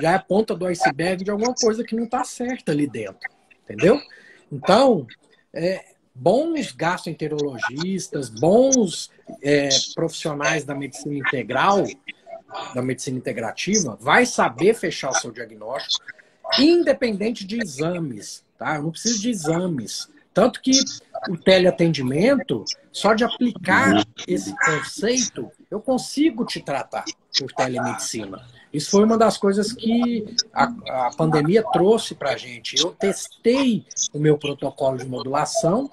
[0.00, 3.28] já é a ponta do iceberg de alguma coisa que não está certa ali dentro.
[3.62, 4.00] Entendeu?
[4.50, 5.06] Então,
[5.52, 9.10] é, bons gastroenterologistas, bons
[9.42, 11.84] é, profissionais da medicina integral,
[12.74, 16.04] da medicina integrativa, vai saber fechar o seu diagnóstico,
[16.58, 18.76] independente de exames, tá?
[18.76, 20.08] Eu não preciso de exames.
[20.32, 20.72] Tanto que
[21.28, 27.04] o teleatendimento, só de aplicar esse conceito, eu consigo te tratar
[27.38, 28.44] por telemedicina.
[28.72, 30.64] Isso foi uma das coisas que a,
[31.06, 32.76] a pandemia trouxe para a gente.
[32.76, 35.88] Eu testei o meu protocolo de modulação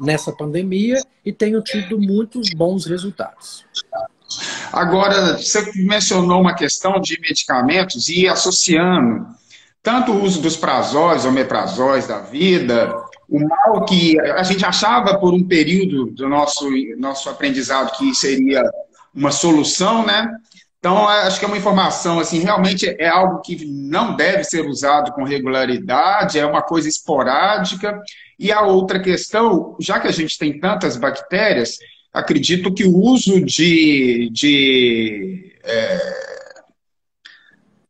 [0.00, 3.64] nessa pandemia e tenho tido muitos bons resultados.
[4.72, 9.26] Agora, você mencionou uma questão de medicamentos e associando
[9.82, 12.94] tanto o uso dos prazóis, omeprazóis da vida,
[13.28, 18.62] o mal que a gente achava por um período do nosso, nosso aprendizado que seria
[19.14, 20.28] uma solução, né?
[20.78, 25.12] Então, acho que é uma informação, assim, realmente é algo que não deve ser usado
[25.12, 27.98] com regularidade, é uma coisa esporádica.
[28.38, 31.78] E a outra questão, já que a gente tem tantas bactérias,
[32.12, 36.24] acredito que o uso de, de é,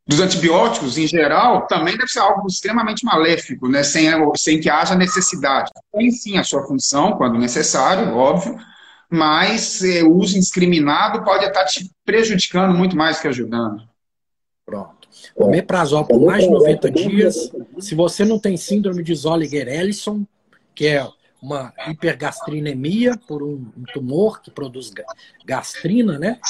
[0.07, 3.83] dos antibióticos em geral também deve ser algo extremamente maléfico, né?
[3.83, 5.71] sem, sem que haja necessidade.
[5.93, 8.59] Tem sim a sua função, quando necessário, óbvio,
[9.11, 13.83] mas é, o uso indiscriminado pode estar te prejudicando muito mais que ajudando.
[14.67, 15.09] Pronto.
[15.35, 20.27] O meprazol por mais de 90 dias, se você não tem síndrome de Zolliger-Ellison,
[20.75, 21.07] que é
[21.41, 24.91] uma hipergastrinemia por um, um tumor que produz
[25.45, 26.41] gastrina, né?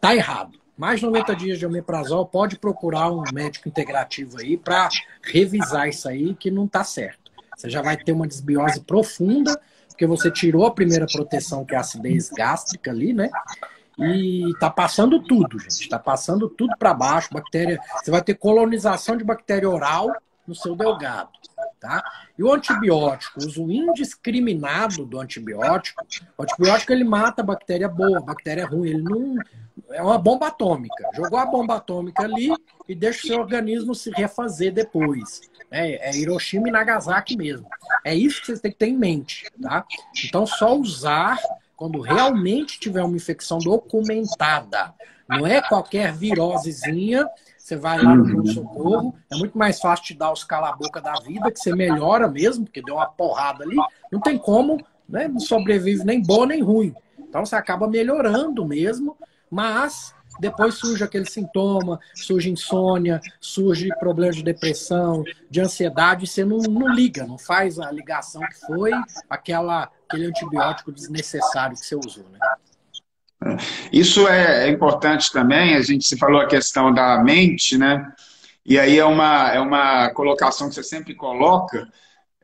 [0.00, 0.60] Tá errado.
[0.76, 4.88] Mais de 90 dias de omeprazol, pode procurar um médico integrativo aí para
[5.22, 7.30] revisar isso aí que não tá certo.
[7.56, 11.78] Você já vai ter uma desbiose profunda porque você tirou a primeira proteção, que é
[11.78, 13.30] a acidez gástrica ali, né?
[13.98, 15.88] E tá passando tudo, gente.
[15.88, 17.28] Tá passando tudo para baixo.
[17.32, 17.78] Bactéria.
[18.02, 20.10] Você vai ter colonização de bactéria oral
[20.46, 21.30] no seu delgado.
[21.82, 22.00] Tá?
[22.38, 26.06] E o antibiótico, uso indiscriminado do antibiótico,
[26.38, 29.36] o antibiótico ele mata a bactéria boa, a bactéria ruim, ele não
[29.90, 31.10] é uma bomba atômica.
[31.12, 32.54] Jogou a bomba atômica ali
[32.88, 35.40] e deixa o seu organismo se refazer depois.
[35.72, 37.66] É, é Hiroshima e Nagasaki mesmo.
[38.04, 39.84] É isso que vocês têm que ter em mente, tá?
[40.24, 41.36] Então, só usar
[41.74, 44.94] quando realmente tiver uma infecção documentada.
[45.28, 47.28] Não é qualquer virosezinha,
[47.72, 51.50] você vai lá no pronto-socorro, é muito mais fácil te dar os cala-boca da vida,
[51.50, 53.76] que você melhora mesmo, porque deu uma porrada ali.
[54.10, 55.28] Não tem como, né?
[55.28, 56.94] Não sobrevive nem bom nem ruim.
[57.18, 59.16] Então, você acaba melhorando mesmo,
[59.50, 66.44] mas depois surge aquele sintoma, surge insônia, surge problema de depressão, de ansiedade, e você
[66.44, 68.92] não, não liga, não faz a ligação que foi
[69.28, 72.38] aquela, aquele antibiótico desnecessário que você usou, né?
[73.92, 78.06] Isso é, é importante também, a gente se falou a questão da mente, né?
[78.64, 81.88] E aí é uma, é uma colocação que você sempre coloca.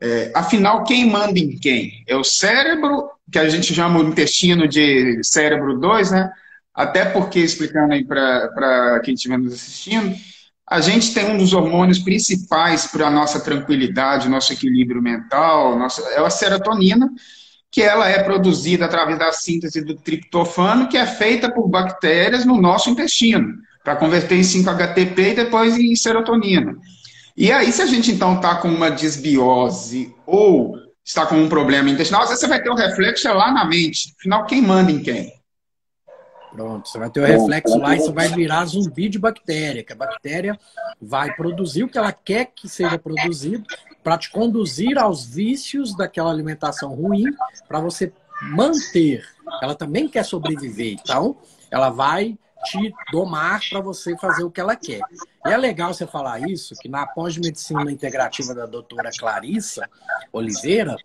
[0.01, 2.03] É, afinal, quem manda em quem?
[2.07, 6.31] É o cérebro, que a gente chama o intestino de cérebro 2, né?
[6.73, 10.15] Até porque, explicando aí para quem estiver nos assistindo,
[10.69, 16.01] a gente tem um dos hormônios principais para a nossa tranquilidade, nosso equilíbrio mental, nossa,
[16.11, 17.09] é a serotonina,
[17.71, 22.59] que ela é produzida através da síntese do triptofano, que é feita por bactérias no
[22.59, 26.75] nosso intestino, para converter em 5-HTP e depois em serotonina.
[27.37, 31.89] E aí, se a gente então está com uma desbiose ou está com um problema
[31.89, 34.13] intestinal, às vezes você vai ter um reflexo lá na mente.
[34.19, 35.31] Afinal, quem manda em quem?
[36.51, 39.93] Pronto, você vai ter o reflexo lá e você vai virar zumbi de bactéria, que
[39.93, 40.59] a bactéria
[40.99, 43.63] vai produzir o que ela quer que seja produzido
[44.03, 47.25] para te conduzir aos vícios daquela alimentação ruim,
[47.67, 49.25] para você manter.
[49.61, 51.37] Ela também quer sobreviver, então
[51.69, 55.01] ela vai te domar para você fazer o que ela quer.
[55.45, 59.89] E é legal você falar isso, que na pós-medicina integrativa da doutora Clarissa
[60.31, 60.97] Oliveira,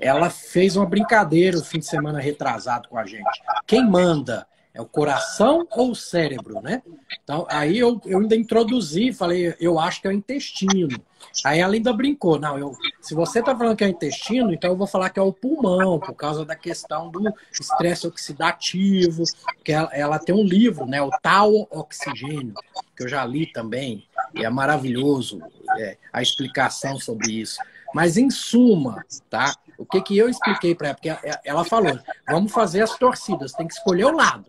[0.00, 3.24] ela fez uma brincadeira o fim de semana retrasado com a gente.
[3.66, 6.82] Quem manda é o coração ou o cérebro, né?
[7.24, 11.00] Então, aí eu, eu ainda introduzi, falei, eu acho que é o intestino.
[11.42, 14.70] Aí ela ainda brincou, não, eu, se você está falando que é o intestino, então
[14.70, 19.24] eu vou falar que é o pulmão, por causa da questão do estresse oxidativo,
[19.64, 22.52] que ela, ela tem um livro, né, o Tal Oxigênio,
[22.94, 25.40] que eu já li também, e é maravilhoso
[25.78, 27.58] é, a explicação sobre isso.
[27.94, 29.54] Mas em suma, tá?
[29.78, 30.94] O que, que eu expliquei para ela?
[30.96, 34.44] Porque ela falou, vamos fazer as torcidas, tem que escolher o lado.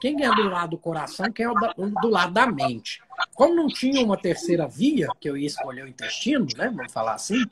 [0.00, 3.02] Quem é do lado do coração, quem é do lado da mente.
[3.34, 6.72] Como não tinha uma terceira via, que eu ia escolher o intestino, né?
[6.74, 7.44] Vamos falar assim.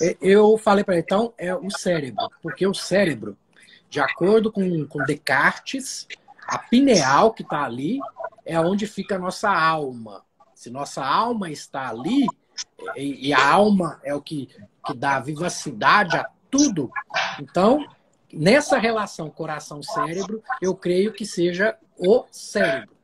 [0.00, 2.28] É, eu falei para ele, então, é o cérebro.
[2.40, 3.36] Porque o cérebro,
[3.90, 6.06] de acordo com, com Descartes,
[6.46, 7.98] a pineal que está ali
[8.44, 10.24] é onde fica a nossa alma.
[10.54, 12.26] Se nossa alma está ali,
[12.96, 14.48] e, e a alma é o que,
[14.86, 16.90] que dá vivacidade a tudo,
[17.40, 17.84] então
[18.32, 22.94] nessa relação coração-cérebro, eu creio que seja o cérebro.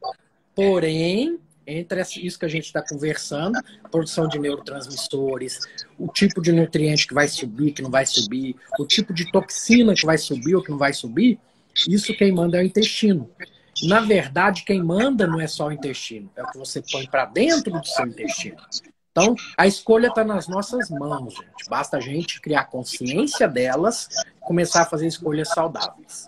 [0.55, 3.59] Porém, entre isso que a gente está conversando,
[3.91, 5.61] produção de neurotransmissores,
[5.99, 9.95] o tipo de nutriente que vai subir, que não vai subir, o tipo de toxina
[9.95, 11.39] que vai subir ou que não vai subir,
[11.89, 13.31] isso quem manda é o intestino.
[13.85, 17.25] Na verdade, quem manda não é só o intestino, é o que você põe para
[17.25, 18.57] dentro do seu intestino.
[19.11, 21.69] Então, a escolha está nas nossas mãos, gente.
[21.69, 24.09] Basta a gente criar consciência delas
[24.45, 26.27] começar a fazer escolhas saudáveis.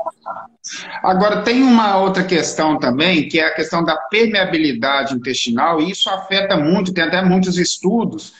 [1.02, 6.08] Agora, tem uma outra questão também, que é a questão da permeabilidade intestinal, e isso
[6.08, 8.32] afeta muito, tem até muitos estudos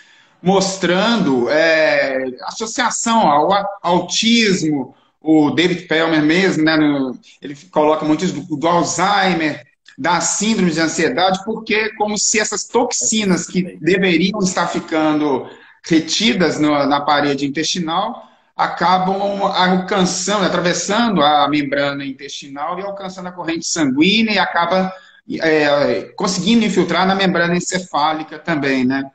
[0.45, 3.51] mostrando é, associação ao
[3.83, 9.65] autismo, o David Pellmer mesmo, né, no, ele coloca muito do, Alzheimer,
[9.97, 15.49] da síndrome de ansiedade, porque como se essas toxinas que deveriam estar ficando
[15.83, 23.67] retidas no, na parede intestinal acabam alcançando, atravessando a membrana intestinal e alcançando a corrente
[23.67, 24.93] sanguínea e acaba
[25.41, 29.11] é, conseguindo infiltrar na membrana encefálica também, né?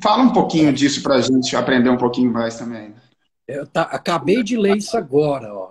[0.00, 2.94] Fala um pouquinho disso para a gente aprender um pouquinho mais também.
[3.46, 5.70] Eu tá, acabei de ler isso agora, ó,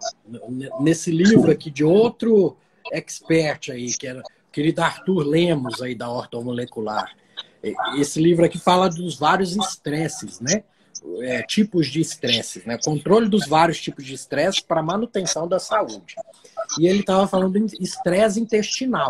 [0.79, 2.55] nesse livro aqui de outro
[2.91, 7.11] expert aí, que era querido Arthur Lemos, aí da ortomolecular.
[7.97, 10.63] Esse livro aqui fala dos vários estresses, né?
[11.21, 12.77] É, tipos de estresses, né?
[12.83, 16.15] Controle dos vários tipos de estresse para manutenção da saúde.
[16.79, 19.09] E ele estava falando de estresse intestinal.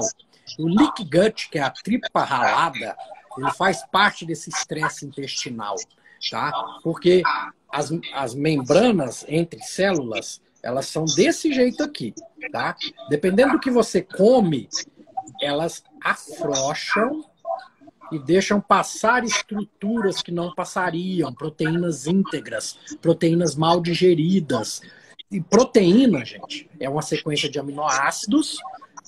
[0.60, 2.96] O leak gut, que é a tripa ralada,
[3.38, 5.76] ele faz parte desse estresse intestinal,
[6.30, 6.52] tá?
[6.84, 7.24] Porque
[7.72, 12.14] as, as membranas entre células, elas são desse jeito aqui,
[12.52, 12.76] tá?
[13.10, 14.70] Dependendo do que você come,
[15.42, 17.24] elas afrouxam
[18.12, 24.82] e deixam passar estruturas que não passariam, proteínas íntegras, proteínas mal digeridas.
[25.32, 28.58] E proteína, gente, é uma sequência de aminoácidos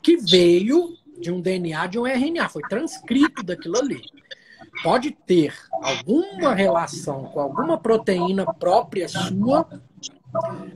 [0.01, 4.01] que veio de um DNA de um RNA, foi transcrito daquilo ali.
[4.83, 9.67] Pode ter alguma relação com alguma proteína própria sua,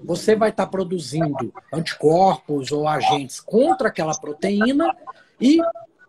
[0.04, 4.96] você vai estar produzindo anticorpos ou agentes contra aquela proteína
[5.40, 5.60] e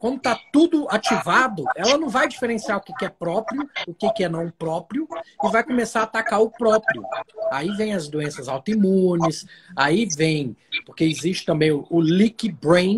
[0.02, 4.28] como está tudo ativado, ela não vai diferenciar o que, é próprio, o que, é
[4.28, 5.06] não próprio,
[5.44, 7.04] e vai começar a atacar o próprio.
[7.52, 12.96] Aí vem as doenças autoimunes, aí vem, porque existe também o, o leak brain,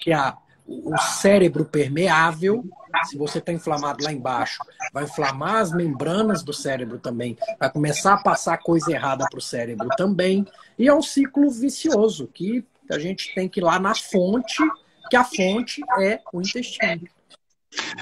[0.00, 0.32] que é
[0.66, 2.64] o cérebro permeável.
[3.04, 4.56] Se você está inflamado lá embaixo,
[4.90, 9.42] vai inflamar as membranas do cérebro também, vai começar a passar coisa errada para o
[9.42, 10.46] cérebro também.
[10.78, 14.62] E é um ciclo vicioso que a gente tem que ir lá na fonte
[15.12, 17.02] que a fonte é o intestino.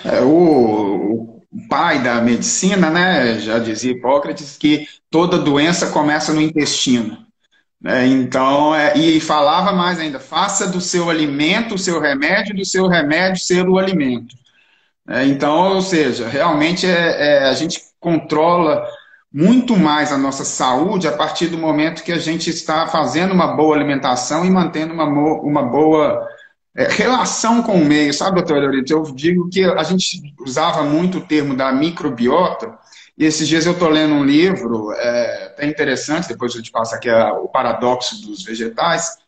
[0.05, 6.41] É, o, o pai da medicina, né, já dizia Hipócrates, que toda doença começa no
[6.41, 7.27] intestino.
[7.85, 12.65] É, então, é, e falava mais ainda, faça do seu alimento o seu remédio, do
[12.65, 14.37] seu remédio ser o alimento.
[15.09, 18.87] É, então, ou seja, realmente é, é, a gente controla
[19.33, 23.57] muito mais a nossa saúde a partir do momento que a gente está fazendo uma
[23.57, 26.30] boa alimentação e mantendo uma, uma boa
[26.77, 28.93] é, relação com o meio, sabe, doutor Leorito?
[28.93, 32.79] Eu digo que a gente usava muito o termo da microbiota,
[33.19, 36.95] e esses dias eu estou lendo um livro, é, até interessante, depois eu te passo
[36.95, 39.19] aqui o paradoxo dos vegetais,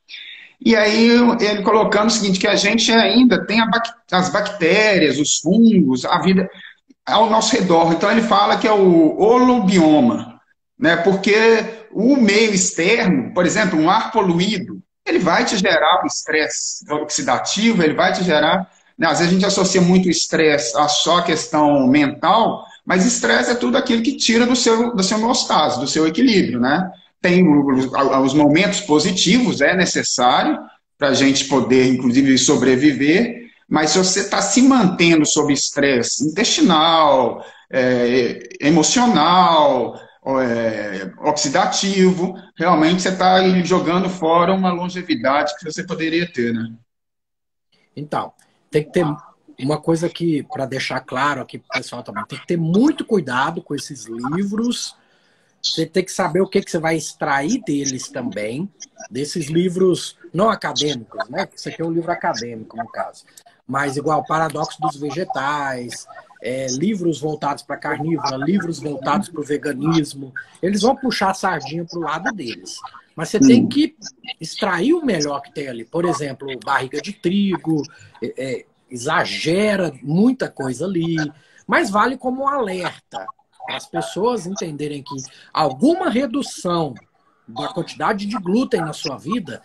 [0.64, 3.58] E aí ele colocando o seguinte, que a gente ainda tem
[4.12, 6.48] as bactérias, os fungos, a vida
[7.04, 7.92] ao nosso redor.
[7.92, 10.40] Então ele fala que é o holobioma,
[10.78, 10.96] né?
[10.96, 11.34] Porque
[11.90, 17.94] o meio externo, por exemplo, um ar poluído, ele vai te gerar estresse oxidativo, ele
[17.94, 18.70] vai te gerar.
[18.96, 19.06] Né?
[19.06, 23.76] Às vezes a gente associa muito estresse a só questão mental, mas estresse é tudo
[23.76, 26.90] aquilo que tira do seu, do seu homeostase, do seu equilíbrio, né?
[27.20, 30.58] Tem os, os momentos positivos, é necessário
[30.98, 37.44] para a gente poder, inclusive, sobreviver, mas se você está se mantendo sob estresse intestinal,
[37.72, 46.52] é, emocional, é, oxidativo, realmente você está jogando fora uma longevidade que você poderia ter,
[46.52, 46.72] né?
[47.96, 48.32] Então,
[48.70, 49.04] tem que ter
[49.58, 53.04] uma coisa que, para deixar claro aqui para o pessoal também, tem que ter muito
[53.04, 54.96] cuidado com esses livros.
[55.62, 58.72] Você tem que saber o que, que você vai extrair deles também,
[59.10, 61.48] desses livros não acadêmicos, né?
[61.54, 63.24] Isso aqui é um livro acadêmico, no caso.
[63.66, 66.06] Mas igual Paradoxo dos Vegetais,
[66.42, 71.84] é, livros voltados para carnívora, livros voltados para o veganismo, eles vão puxar a sardinha
[71.84, 72.78] para o lado deles.
[73.14, 73.94] Mas você tem que
[74.40, 75.84] extrair o melhor que tem ali.
[75.84, 77.82] Por exemplo, barriga de trigo,
[78.20, 81.16] é, é exagera muita coisa ali,
[81.66, 83.26] mas vale como um alerta
[83.64, 85.16] para as pessoas entenderem que
[85.52, 86.94] alguma redução
[87.48, 89.62] da quantidade de glúten na sua vida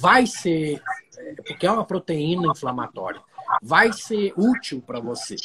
[0.00, 0.80] vai ser,
[1.18, 3.20] é, porque é uma proteína inflamatória,
[3.62, 5.36] vai ser útil para você.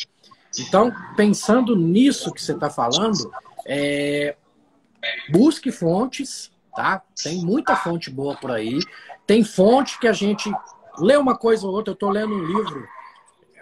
[0.59, 3.31] Então, pensando nisso que você está falando,
[3.65, 4.35] é,
[5.29, 7.01] busque fontes, tá?
[7.23, 8.79] Tem muita fonte boa por aí.
[9.25, 10.51] Tem fonte que a gente
[10.99, 11.91] lê uma coisa ou outra.
[11.91, 12.87] Eu estou lendo um livro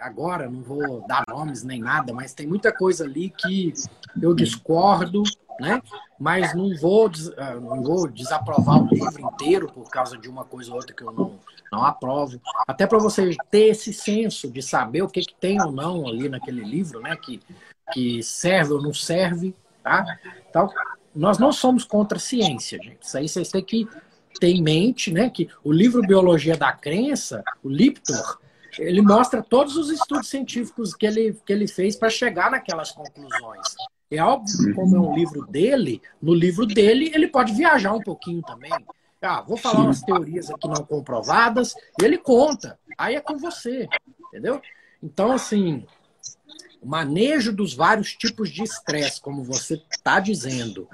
[0.00, 3.72] agora, não vou dar nomes nem nada, mas tem muita coisa ali que
[4.20, 5.22] eu discordo,
[5.60, 5.80] né?
[6.18, 10.70] Mas não vou, ah, não vou desaprovar o livro inteiro por causa de uma coisa
[10.70, 11.38] ou outra que eu não,
[11.72, 12.40] não aprovo.
[12.66, 16.28] Até para você ter esse senso de saber o que, que tem ou não ali
[16.28, 17.16] naquele livro, né?
[17.16, 17.40] Que,
[17.92, 20.04] que serve ou não serve, tá?
[20.48, 20.70] Então,
[21.14, 23.02] nós não somos contra a ciência, gente.
[23.02, 23.88] Isso aí vocês têm que
[24.40, 25.30] ter em mente, né?
[25.30, 28.38] Que o livro Biologia da Crença, o Liptor,
[28.78, 33.74] ele mostra todos os estudos científicos que ele, que ele fez para chegar naquelas conclusões.
[34.16, 38.00] É óbvio que, como é um livro dele, no livro dele ele pode viajar um
[38.00, 38.72] pouquinho também.
[39.20, 42.78] Ah, vou falar umas teorias aqui não comprovadas, e ele conta.
[42.98, 43.88] Aí é com você,
[44.28, 44.60] entendeu?
[45.02, 45.86] Então, assim,
[46.84, 50.86] o manejo dos vários tipos de estresse, como você está dizendo,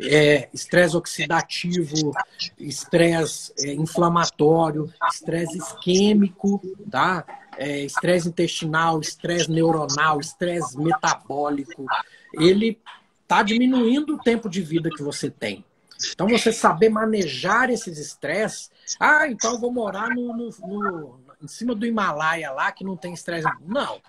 [0.00, 2.12] é, estresse oxidativo,
[2.58, 7.26] estresse é, inflamatório, estresse isquêmico, tá?
[7.58, 11.84] É, estresse intestinal, estresse neuronal, estresse metabólico,
[12.38, 12.80] ele
[13.22, 15.64] está diminuindo o tempo de vida que você tem.
[16.12, 18.70] Então, você saber manejar esses estresses.
[18.98, 22.96] Ah, então eu vou morar no, no, no, em cima do Himalaia lá que não
[22.96, 23.48] tem estresse.
[23.66, 24.00] Não.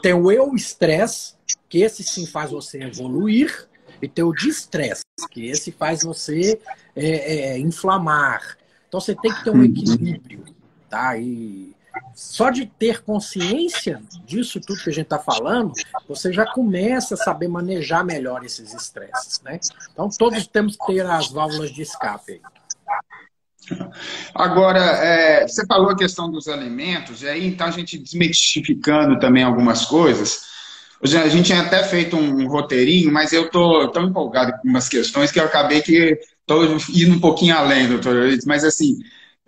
[0.00, 1.34] Tem o eu estresse,
[1.68, 3.68] que esse sim faz você evoluir,
[4.00, 6.60] e tem o distress, que esse faz você
[6.94, 8.56] é, é, inflamar.
[8.88, 9.64] Então você tem que ter um uhum.
[9.64, 10.44] equilíbrio,
[10.88, 11.16] tá?
[11.16, 11.74] E
[12.14, 15.72] só de ter consciência disso tudo que a gente está falando,
[16.08, 19.58] você já começa a saber manejar melhor esses estresses, né?
[19.92, 22.40] Então todos temos que ter as válvulas de escape.
[24.34, 29.42] Agora, é, você falou a questão dos alimentos, e aí então a gente desmistificando também
[29.42, 30.52] algumas coisas.
[31.02, 35.30] A gente tinha até feito um roteirinho, mas eu estou tão empolgado com umas questões
[35.30, 38.14] que eu acabei que estou indo um pouquinho além, doutor
[38.46, 38.98] Mas assim,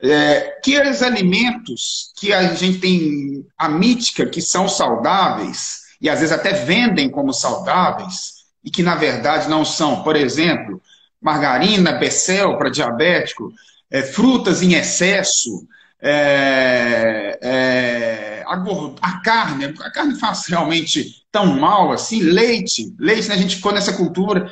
[0.03, 6.21] é, que os alimentos que a gente tem a mítica que são saudáveis, e às
[6.21, 10.81] vezes até vendem como saudáveis, e que na verdade não são, por exemplo,
[11.21, 13.53] margarina, becel para diabético,
[13.91, 15.67] é, frutas em excesso,
[16.01, 18.55] é, é, a,
[19.01, 23.35] a, carne, a carne faz realmente tão mal assim, leite, leite, né?
[23.35, 24.51] a gente ficou nessa cultura.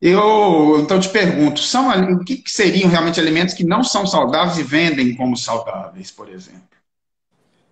[0.00, 4.62] Eu então te pergunto, são o que, seriam realmente alimentos que não são saudáveis e
[4.62, 6.62] vendem como saudáveis, por exemplo?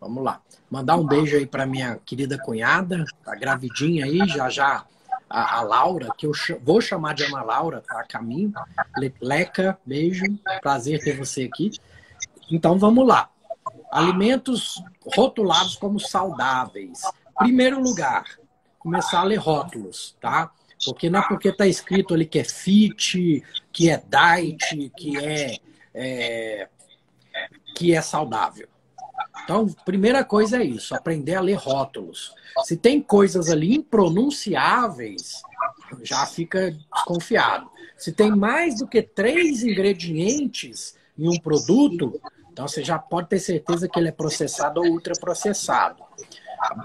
[0.00, 0.40] Vamos lá.
[0.70, 4.84] Mandar um beijo aí para minha querida cunhada, tá gravidinha aí, já já
[5.28, 8.52] a, a Laura, que eu ch vou chamar de Ana Laura, tá a caminho.
[9.20, 10.24] Leca, beijo,
[10.60, 11.70] prazer ter você aqui.
[12.50, 13.30] Então vamos lá.
[13.90, 14.82] Alimentos
[15.14, 17.00] rotulados como saudáveis.
[17.38, 18.24] Primeiro lugar,
[18.78, 20.50] começar a ler rótulos, tá?
[20.84, 25.58] Porque não é porque está escrito ali que é fit, que é diet, que é,
[25.94, 26.68] é,
[27.76, 28.68] que é saudável.
[29.44, 32.34] Então, primeira coisa é isso, aprender a ler rótulos.
[32.64, 35.42] Se tem coisas ali impronunciáveis,
[36.02, 37.70] já fica desconfiado.
[37.96, 42.20] Se tem mais do que três ingredientes, em um produto,
[42.50, 46.02] então você já pode ter certeza que ele é processado ou ultraprocessado.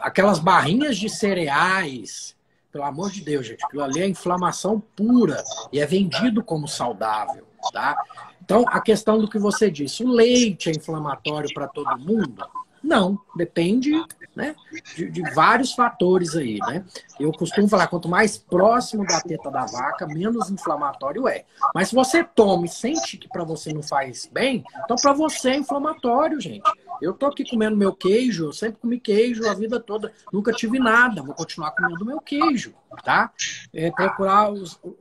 [0.02, 2.36] Aquelas barrinhas de cereais,
[2.78, 7.44] pelo amor de Deus, gente, aquilo ali é inflamação pura e é vendido como saudável,
[7.74, 7.98] tá?
[8.40, 12.48] Então, a questão do que você disse, o leite é inflamatório para todo mundo?
[12.84, 13.92] Não, depende
[14.36, 14.56] né,
[14.96, 16.86] de, de, vários fatores aí, né?
[17.20, 21.46] Eu costumo falar, quanto mais próximo da teta da vaca, menos inflamatório é.
[21.74, 25.50] Mas se você toma e sente que para você não faz bem, então para você
[25.50, 26.72] é inflamatório, gente.
[27.02, 30.80] Eu tô aqui comendo meu queijo, eu sempre comi queijo a vida toda, nunca tive
[30.80, 32.74] nada, vou continuar comendo meu queijo,
[33.04, 33.32] tá?
[33.74, 34.96] É, procurar os, o,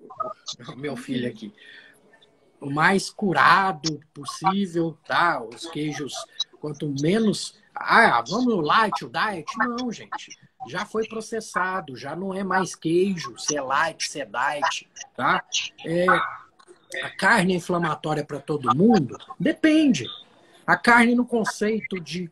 [0.76, 1.52] meu filho aqui
[2.58, 5.42] o mais curado possível, tá?
[5.42, 6.14] Os queijos,
[6.58, 9.46] quanto menos ah, vamos no light, o diet?
[9.58, 10.36] Não, gente.
[10.68, 15.44] Já foi processado, já não é mais queijo, se é light, se é diet, tá?
[15.84, 16.06] É,
[17.02, 19.18] a carne é inflamatória para todo mundo?
[19.38, 20.06] Depende.
[20.66, 22.30] A carne no conceito de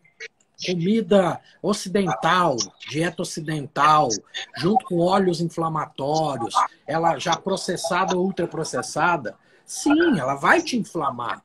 [0.67, 2.57] comida ocidental,
[2.89, 4.09] dieta ocidental,
[4.57, 6.55] junto com óleos inflamatórios,
[6.87, 11.43] ela já processada ou ultraprocessada, sim, ela vai te inflamar.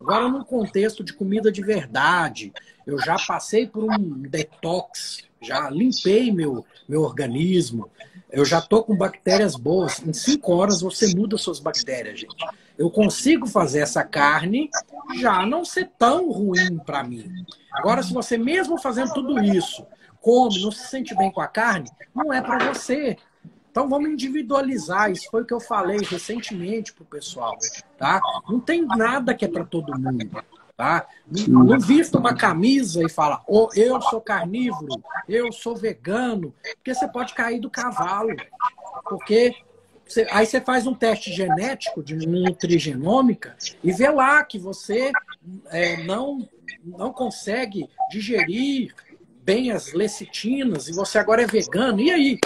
[0.00, 2.52] Agora, num contexto de comida de verdade,
[2.86, 7.90] eu já passei por um detox, já limpei meu, meu organismo,
[8.30, 10.00] eu já tô com bactérias boas.
[10.00, 12.44] Em cinco horas você muda suas bactérias, gente.
[12.78, 14.70] Eu consigo fazer essa carne
[15.16, 17.28] já não ser tão ruim para mim.
[17.72, 19.84] Agora, se você mesmo fazendo tudo isso,
[20.20, 23.16] come, não se sente bem com a carne, não é para você.
[23.70, 25.10] Então vamos individualizar.
[25.10, 27.56] Isso foi o que eu falei recentemente para o pessoal.
[27.96, 28.20] Tá?
[28.48, 30.44] Não tem nada que é para todo mundo.
[30.76, 31.06] Tá?
[31.48, 36.94] Não, não vista uma camisa e fala, oh, eu sou carnívoro, eu sou vegano, porque
[36.94, 38.30] você pode cair do cavalo.
[39.02, 39.56] Porque
[40.08, 43.54] você, aí você faz um teste genético de nutrigenômica
[43.84, 45.12] e vê lá que você
[45.66, 46.48] é, não,
[46.84, 48.94] não consegue digerir
[49.42, 52.00] bem as lecitinas e você agora é vegano.
[52.00, 52.38] E aí?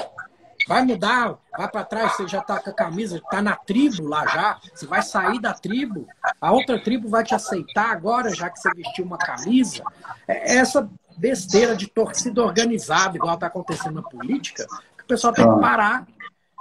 [0.68, 4.24] Vai mudar, vai para trás, você já está com a camisa, está na tribo lá
[4.28, 6.06] já, você vai sair da tribo,
[6.40, 9.82] a outra tribo vai te aceitar agora, já que você vestiu uma camisa.
[10.28, 14.64] É essa besteira de torcida organizada, igual está acontecendo na política,
[14.96, 15.58] que o pessoal tem que ah.
[15.58, 16.06] parar.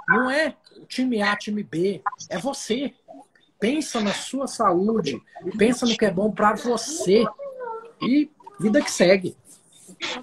[0.08, 0.56] Não é
[0.92, 2.92] time A, time B, é você.
[3.58, 5.20] Pensa na sua saúde,
[5.56, 7.24] pensa no que é bom para você.
[8.02, 8.28] E
[8.60, 9.36] vida que segue.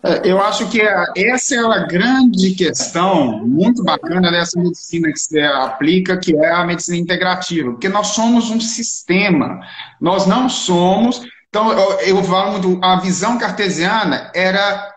[0.03, 5.39] É, eu acho que essa é a grande questão, muito bacana dessa medicina que você
[5.39, 9.61] aplica, que é a medicina integrativa, porque nós somos um sistema,
[10.01, 11.22] nós não somos.
[11.47, 14.93] Então, eu falo muito, a visão cartesiana era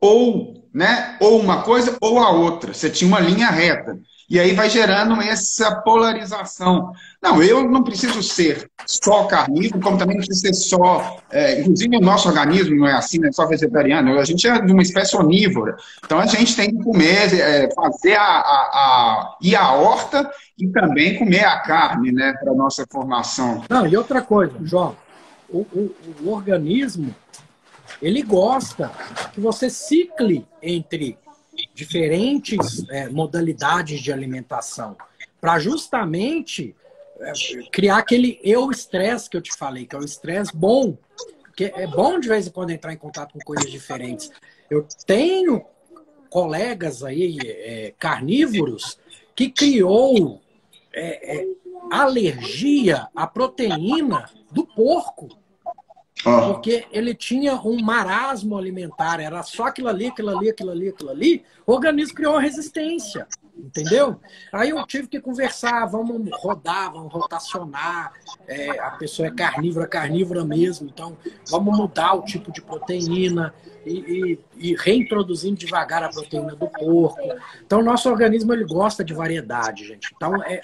[0.00, 3.98] ou, né, ou uma coisa ou a outra, você tinha uma linha reta.
[4.30, 6.92] E aí vai gerando essa polarização.
[7.22, 11.16] Não, eu não preciso ser só carnívoro, como também não preciso ser só.
[11.30, 14.18] É, inclusive, o nosso organismo não é assim, não é só vegetariano.
[14.18, 15.76] A gente é de uma espécie onívora.
[16.04, 20.68] Então, a gente tem que comer, é, fazer a, a, a, ir à horta e
[20.68, 23.64] também comer a carne, né, para nossa formação.
[23.70, 24.94] Não, e outra coisa, João,
[25.48, 27.14] o, o, o organismo,
[28.02, 28.90] ele gosta
[29.32, 31.16] que você cicle entre
[31.78, 34.96] diferentes é, modalidades de alimentação,
[35.40, 36.74] para justamente
[37.20, 37.32] é,
[37.70, 40.98] criar aquele eu estresse que eu te falei, que é o estresse bom.
[41.56, 44.28] que é bom de vez em quando entrar em contato com coisas diferentes.
[44.68, 45.64] Eu tenho
[46.28, 48.98] colegas aí, é, carnívoros,
[49.36, 50.42] que criou
[50.92, 51.46] é, é,
[51.92, 55.28] alergia à proteína do porco.
[56.24, 56.52] Ah.
[56.52, 61.10] Porque ele tinha um marasmo alimentar, era só aquilo ali, aquilo ali, aquilo ali, aquilo
[61.10, 61.44] ali.
[61.66, 64.20] O organismo criou uma resistência, entendeu?
[64.52, 68.12] Aí eu tive que conversar, vamos rodar, vamos rotacionar.
[68.46, 71.16] É, a pessoa é carnívora, carnívora mesmo, então
[71.48, 73.54] vamos mudar o tipo de proteína
[73.86, 77.22] e, e, e reintroduzindo devagar a proteína do porco.
[77.64, 80.10] Então, nosso organismo ele gosta de variedade, gente.
[80.14, 80.62] Então, é,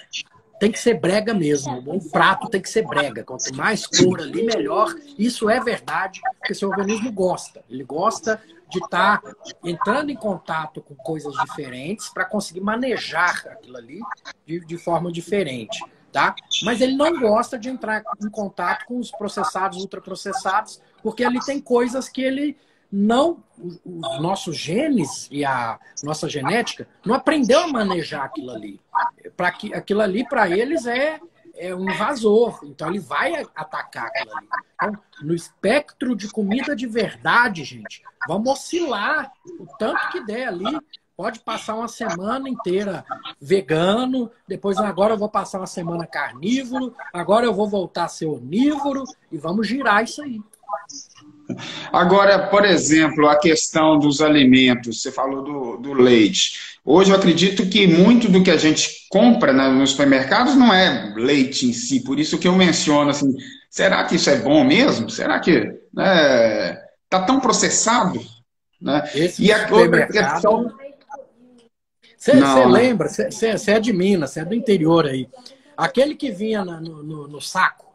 [0.59, 1.83] tem que ser brega mesmo.
[1.91, 3.23] Um prato tem que ser brega.
[3.23, 4.93] Quanto mais cor ali, melhor.
[5.17, 7.63] Isso é verdade, porque seu organismo gosta.
[7.69, 9.33] Ele gosta de estar tá
[9.63, 13.99] entrando em contato com coisas diferentes para conseguir manejar aquilo ali
[14.45, 15.83] de, de forma diferente.
[16.11, 16.33] Tá?
[16.63, 21.59] Mas ele não gosta de entrar em contato com os processados, ultraprocessados, porque ali tem
[21.59, 22.57] coisas que ele
[22.95, 28.79] não os nossos genes e a nossa genética não aprendeu a manejar aquilo ali.
[29.35, 31.19] Para que aquilo ali para eles é
[31.57, 34.47] é um invasor, então ele vai atacar aquilo ali.
[34.75, 40.77] Então, no espectro de comida de verdade, gente, vamos oscilar o tanto que der ali
[41.15, 43.05] pode passar uma semana inteira
[43.39, 48.25] vegano, depois agora eu vou passar uma semana carnívoro, agora eu vou voltar a ser
[48.25, 50.41] onívoro e vamos girar isso aí.
[51.91, 56.77] Agora, por exemplo, a questão dos alimentos, você falou do, do leite.
[56.83, 61.13] Hoje eu acredito que muito do que a gente compra né, nos supermercados não é
[61.15, 63.35] leite em si, por isso que eu menciono assim,
[63.69, 65.09] será que isso é bom mesmo?
[65.09, 68.19] Será que está né, tá tão processado?
[68.81, 69.03] Né?
[69.15, 70.71] Esse e a outra questão.
[72.17, 72.33] Você
[72.65, 75.27] lembra, você é de Minas, você é do interior aí.
[75.77, 77.94] Aquele que vinha no, no, no saco,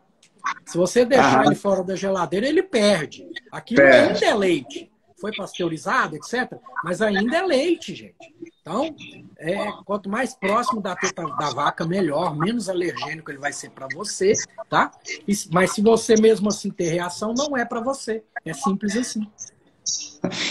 [0.67, 1.47] se você deixar ah.
[1.47, 3.27] ele fora da geladeira, ele perde.
[3.51, 4.25] Aquilo perde.
[4.25, 4.91] ainda é leite.
[5.21, 6.59] Foi pasteurizado, etc.
[6.83, 8.35] Mas ainda é leite, gente.
[8.61, 8.95] Então,
[9.39, 12.37] é, quanto mais próximo da teta da vaca, melhor.
[12.37, 14.33] Menos alergênico ele vai ser para você,
[14.69, 14.91] tá?
[15.53, 18.23] Mas se você mesmo assim ter reação, não é para você.
[18.45, 19.27] É simples assim.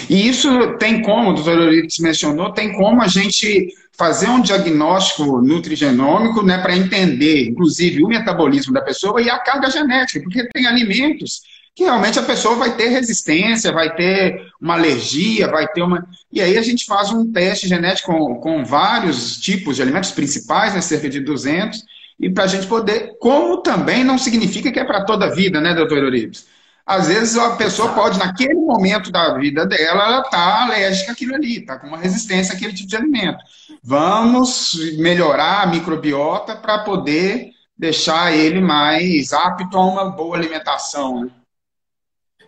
[0.10, 5.42] E isso tem como, o doutor Euripides mencionou, tem como a gente fazer um diagnóstico
[5.42, 10.66] nutrigenômico né, para entender, inclusive, o metabolismo da pessoa e a carga genética, porque tem
[10.66, 11.42] alimentos
[11.76, 16.08] que realmente a pessoa vai ter resistência, vai ter uma alergia, vai ter uma.
[16.32, 20.74] E aí a gente faz um teste genético com, com vários tipos de alimentos principais,
[20.74, 21.84] né, cerca de 200,
[22.18, 23.18] e para a gente poder.
[23.20, 26.48] Como também não significa que é para toda a vida, né, doutor Euripides?
[26.90, 31.60] Às vezes a pessoa pode, naquele momento da vida dela, ela está alérgica àquilo ali,
[31.60, 33.38] está com uma resistência àquele tipo de alimento.
[33.84, 41.26] Vamos melhorar a microbiota para poder deixar ele mais apto a uma boa alimentação.
[41.26, 41.32] Né?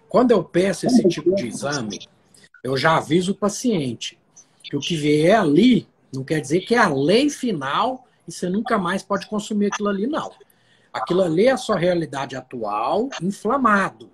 [0.10, 2.00] Quando eu peço esse tipo de exame,
[2.64, 4.18] eu já aviso o paciente
[4.64, 8.50] que o que vier ali não quer dizer que é a lei final e você
[8.50, 10.32] nunca mais pode consumir aquilo ali, não.
[10.92, 14.10] Aquilo ali é a sua realidade atual, inflamado.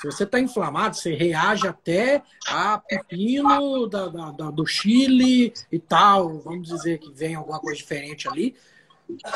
[0.00, 5.78] Se você está inflamado, você reage até a pepino da, da, da, do Chile e
[5.78, 6.38] tal.
[6.38, 8.54] Vamos dizer que vem alguma coisa diferente ali.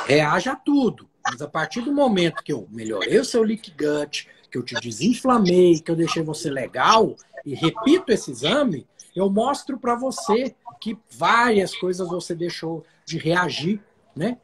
[0.07, 1.09] Reage a tudo.
[1.25, 4.75] Mas a partir do momento que eu melhorei o seu leak gut, que eu te
[4.75, 10.97] desinflamei, que eu deixei você legal e repito esse exame, eu mostro para você que
[11.11, 13.81] várias coisas você deixou de reagir,
[14.15, 14.39] né?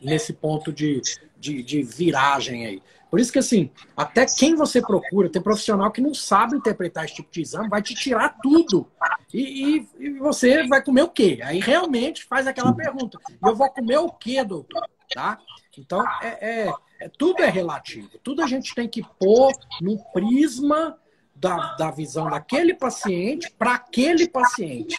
[0.00, 1.02] Nesse ponto de,
[1.38, 2.82] de, de viragem aí.
[3.12, 7.16] Por isso que, assim, até quem você procura, tem profissional que não sabe interpretar esse
[7.16, 8.90] tipo de exame, vai te tirar tudo.
[9.34, 11.38] E, e, e você vai comer o quê?
[11.44, 13.18] Aí realmente faz aquela pergunta.
[13.46, 14.88] Eu vou comer o quê, doutor?
[15.12, 15.38] Tá?
[15.76, 18.08] Então, é, é, é, tudo é relativo.
[18.22, 19.52] Tudo a gente tem que pôr
[19.82, 20.98] no prisma
[21.36, 24.96] da, da visão daquele paciente para aquele paciente.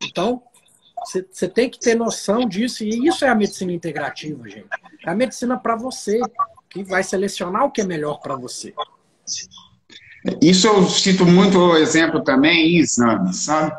[0.00, 0.40] Então,
[1.04, 4.68] você tem que ter noção disso, e isso é a medicina integrativa, gente.
[5.04, 6.20] É a medicina para você
[6.70, 8.72] que vai selecionar o que é melhor para você.
[10.40, 13.76] Isso eu cito muito exemplo também em exames, sabe?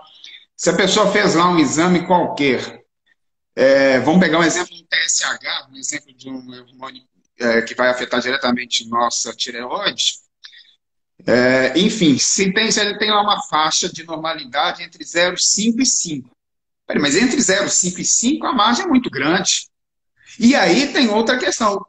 [0.56, 2.84] Se a pessoa fez lá um exame qualquer,
[3.56, 7.04] é, vamos pegar um exemplo do TSH, um exemplo de um hormônio
[7.40, 10.20] é, que vai afetar diretamente nossa tireoide.
[11.26, 15.86] É, enfim, se, tem, se ele tem lá uma faixa de normalidade entre 0,5 e
[15.86, 16.30] 5.
[17.00, 19.68] Mas entre 0,5 e 5 a margem é muito grande.
[20.40, 21.84] E aí tem outra questão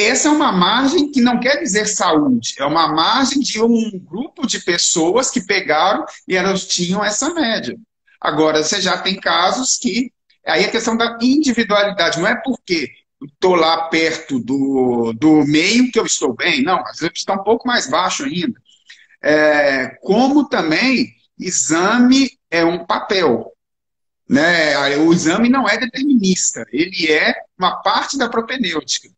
[0.00, 4.46] essa é uma margem que não quer dizer saúde, é uma margem de um grupo
[4.46, 7.76] de pessoas que pegaram e elas tinham essa média.
[8.20, 10.12] Agora, você já tem casos que.
[10.46, 12.90] Aí a questão da individualidade, não é porque
[13.22, 17.42] estou lá perto do, do meio que eu estou bem, não, às vezes está um
[17.42, 18.58] pouco mais baixo ainda.
[19.22, 23.52] É, como também, exame é um papel.
[24.28, 24.96] Né?
[24.98, 29.08] O exame não é determinista, ele é uma parte da propedêutica.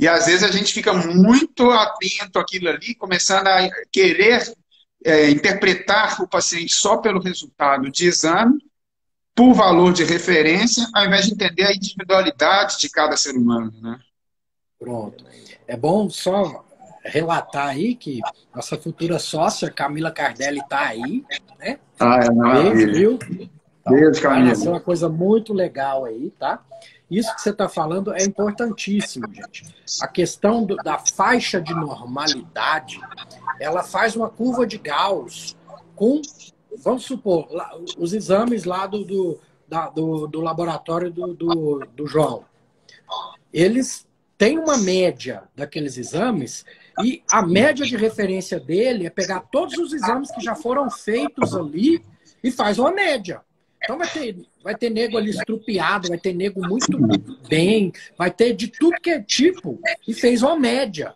[0.00, 4.50] E às vezes a gente fica muito atento àquilo ali, começando a querer
[5.04, 8.64] é, interpretar o paciente só pelo resultado de exame,
[9.34, 13.70] por valor de referência, ao invés de entender a individualidade de cada ser humano.
[13.82, 14.00] Né?
[14.78, 15.22] Pronto.
[15.68, 16.64] É bom só
[17.04, 18.20] relatar aí que
[18.54, 21.22] nossa futura sócia, Camila Cardelli, está aí.
[21.58, 21.78] Né?
[21.98, 22.86] Ah, é maravilha.
[22.86, 23.18] Beijo, viu?
[23.86, 24.54] Beijo, Camila.
[24.54, 26.64] Vai uma coisa muito legal aí, tá?
[27.10, 29.64] Isso que você está falando é importantíssimo, gente.
[30.00, 33.00] A questão do, da faixa de normalidade,
[33.58, 35.56] ela faz uma curva de Gauss
[35.96, 36.22] com,
[36.78, 37.48] vamos supor,
[37.98, 42.44] os exames lá do, do, da, do, do laboratório do, do, do João.
[43.52, 44.06] Eles
[44.38, 46.64] têm uma média daqueles exames
[47.02, 51.56] e a média de referência dele é pegar todos os exames que já foram feitos
[51.56, 52.02] ali
[52.42, 53.42] e faz uma média.
[53.82, 56.98] Então vai ter, vai ter nego ali estrupiado, vai ter nego muito
[57.48, 61.14] bem, vai ter de tudo que é tipo e fez uma média.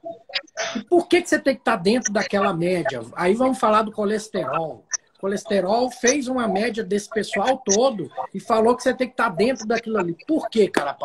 [0.77, 3.03] E por que, que você tem que estar dentro daquela média?
[3.15, 4.85] Aí vamos falar do colesterol.
[5.21, 9.67] colesterol, fez uma média desse pessoal todo e falou que você tem que estar dentro
[9.67, 10.17] daquilo ali.
[10.27, 10.97] Por que, cara?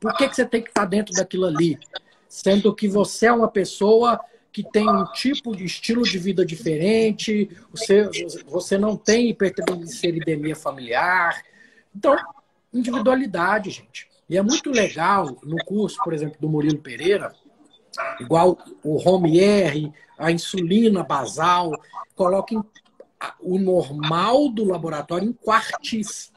[0.00, 1.78] Por que, que você tem que estar dentro daquilo ali?
[2.28, 4.20] Sendo que você é uma pessoa
[4.58, 8.10] que tem um tipo de estilo de vida diferente, você,
[8.44, 11.44] você não tem hipertrigliceridemia familiar.
[11.94, 12.16] Então,
[12.74, 14.08] individualidade, gente.
[14.28, 17.32] E é muito legal no curso, por exemplo, do Murilo Pereira,
[18.20, 21.70] igual o Romier, a insulina basal,
[22.16, 22.60] coloquem
[23.38, 26.32] o normal do laboratório em quartis.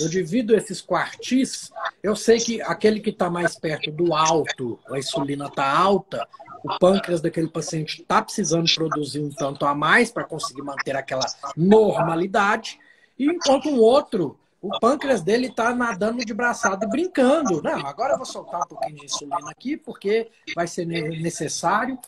[0.00, 1.70] Eu divido esses quartis.
[2.02, 6.26] Eu sei que aquele que está mais perto do alto, a insulina está alta,
[6.64, 11.26] o pâncreas daquele paciente está precisando produzir um tanto a mais para conseguir manter aquela
[11.56, 12.78] normalidade,
[13.18, 17.62] e enquanto um outro, o pâncreas dele está nadando de braçada e brincando.
[17.62, 21.98] Não, agora eu vou soltar um pouquinho de insulina aqui porque vai ser necessário.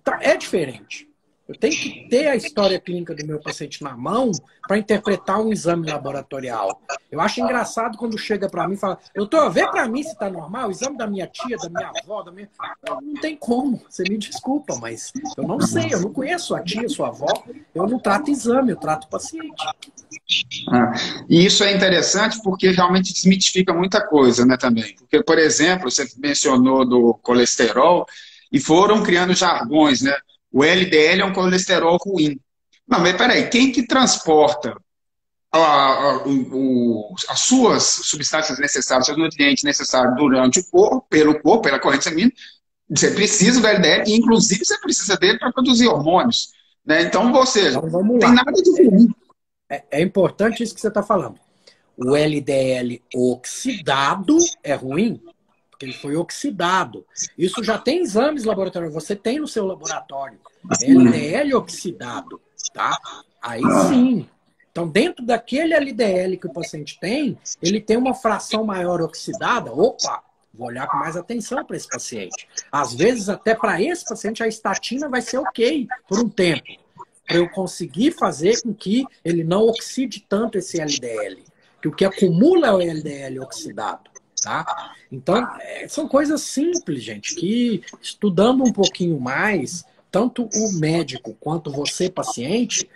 [0.00, 1.11] Então, é diferente.
[1.52, 4.30] Eu tenho que ter a história clínica do meu paciente na mão
[4.66, 6.80] para interpretar um exame laboratorial.
[7.10, 10.30] Eu acho engraçado quando chega para mim e fala, doutor, vê para mim se está
[10.30, 12.48] normal, o exame da minha tia, da minha avó, da minha...
[13.02, 16.88] Não tem como, você me desculpa, mas eu não sei, eu não conheço a tia,
[16.88, 17.44] sua avó,
[17.74, 19.62] eu não trato exame, eu trato paciente.
[20.70, 20.92] Ah,
[21.28, 24.94] e isso é interessante porque realmente desmitifica muita coisa, né, também.
[24.94, 28.06] Porque, por exemplo, você mencionou do colesterol
[28.50, 30.16] e foram criando jargões, né?
[30.52, 32.38] O LDL é um colesterol ruim.
[32.86, 34.76] Não, mas peraí, quem que transporta
[35.50, 41.62] a, a, o, as suas substâncias necessárias, os nutrientes necessários durante o corpo, pelo corpo,
[41.62, 42.32] pela corrente sanguínea,
[42.88, 46.50] você precisa do LDL e, inclusive, você precisa dele para produzir hormônios.
[46.84, 47.02] Né?
[47.02, 49.08] Então, ou seja, então, não tem nada de ruim.
[49.70, 51.38] É, é importante isso que você está falando.
[51.96, 55.22] O LDL oxidado é ruim?
[55.84, 57.04] Ele foi oxidado.
[57.36, 60.38] Isso já tem exames laboratoriais, você tem no seu laboratório.
[60.80, 62.40] LDL oxidado,
[62.72, 62.98] tá?
[63.40, 64.28] Aí sim.
[64.70, 69.70] Então, dentro daquele LDL que o paciente tem, ele tem uma fração maior oxidada.
[69.70, 70.22] Opa,
[70.54, 72.48] vou olhar com mais atenção para esse paciente.
[72.70, 76.64] Às vezes, até para esse paciente, a estatina vai ser ok por um tempo.
[77.26, 81.44] Para eu conseguir fazer com que ele não oxide tanto esse LDL.
[81.82, 84.11] Que o que acumula é o LDL oxidado.
[84.42, 84.94] Tá?
[85.10, 91.70] Então, é, são coisas simples, gente, que estudando um pouquinho mais, tanto o médico quanto
[91.70, 92.88] você, paciente,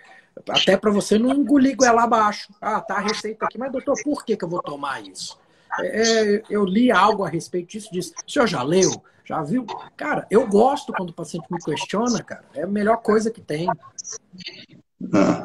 [0.49, 2.53] até para você não engolir goela abaixo.
[2.61, 5.37] Ah, tá a receita aqui, mas doutor, por que, que eu vou tomar isso?
[5.79, 8.91] É, é eu li algo a respeito disso, disse, o senhor já leu?
[9.23, 9.65] Já viu?
[9.97, 12.45] Cara, eu gosto quando o paciente me questiona, cara.
[12.53, 13.67] É a melhor coisa que tem.
[15.13, 15.43] Ah.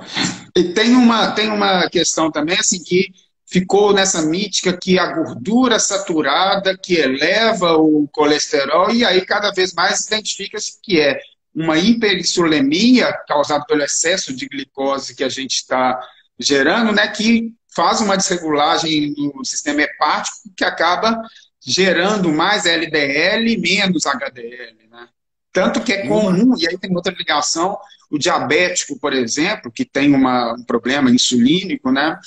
[0.56, 3.12] E tem uma, tem uma questão também, assim, que
[3.52, 9.74] ficou nessa mítica que a gordura saturada que eleva o colesterol e aí cada vez
[9.74, 11.20] mais identifica-se que é
[11.54, 16.00] uma hiperinsulemia causada pelo excesso de glicose que a gente está
[16.38, 21.20] gerando, né, que faz uma desregulagem no sistema hepático que acaba
[21.62, 25.08] gerando mais LDL e menos HDL, né?
[25.52, 27.78] Tanto que é comum, e aí tem outra ligação,
[28.10, 32.18] o diabético, por exemplo, que tem uma, um problema insulínico, né?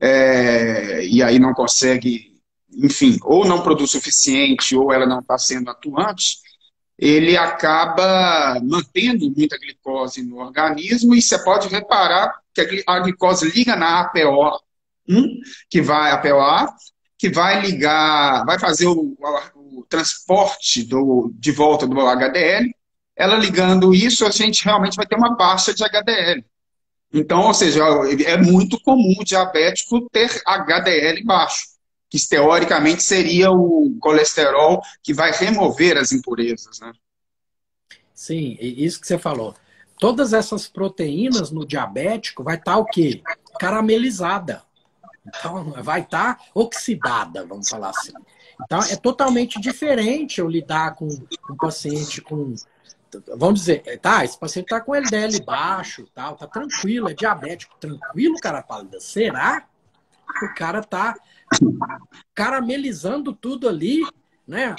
[0.00, 2.40] É, e aí não consegue,
[2.72, 6.38] enfim, ou não produz suficiente, ou ela não está sendo atuante,
[6.98, 13.74] ele acaba mantendo muita glicose no organismo e você pode reparar que a glicose liga
[13.74, 14.58] na APO1,
[15.68, 16.68] que vai APOA,
[17.18, 19.16] que vai ligar, vai fazer o,
[19.54, 22.70] o transporte do, de volta do HDL.
[23.16, 26.44] Ela ligando isso, a gente realmente vai ter uma baixa de HDL.
[27.12, 27.82] Então, ou seja,
[28.24, 31.64] é muito comum o diabético ter HDL baixo,
[32.08, 36.92] que teoricamente seria o colesterol que vai remover as impurezas, né?
[38.14, 39.54] Sim, isso que você falou.
[39.98, 43.22] Todas essas proteínas no diabético vai estar tá o quê?
[43.58, 44.62] Caramelizada.
[45.26, 48.12] Então, vai estar tá oxidada, vamos falar assim.
[48.62, 52.54] Então, é totalmente diferente eu lidar com um paciente com
[53.36, 58.36] vamos dizer, tá, esse paciente tá com LDL baixo, tal, tá tranquilo, é diabético, tranquilo,
[58.40, 59.00] cara pálida.
[59.00, 59.66] Será?
[60.42, 61.16] O cara tá
[62.34, 64.00] caramelizando tudo ali,
[64.46, 64.74] né?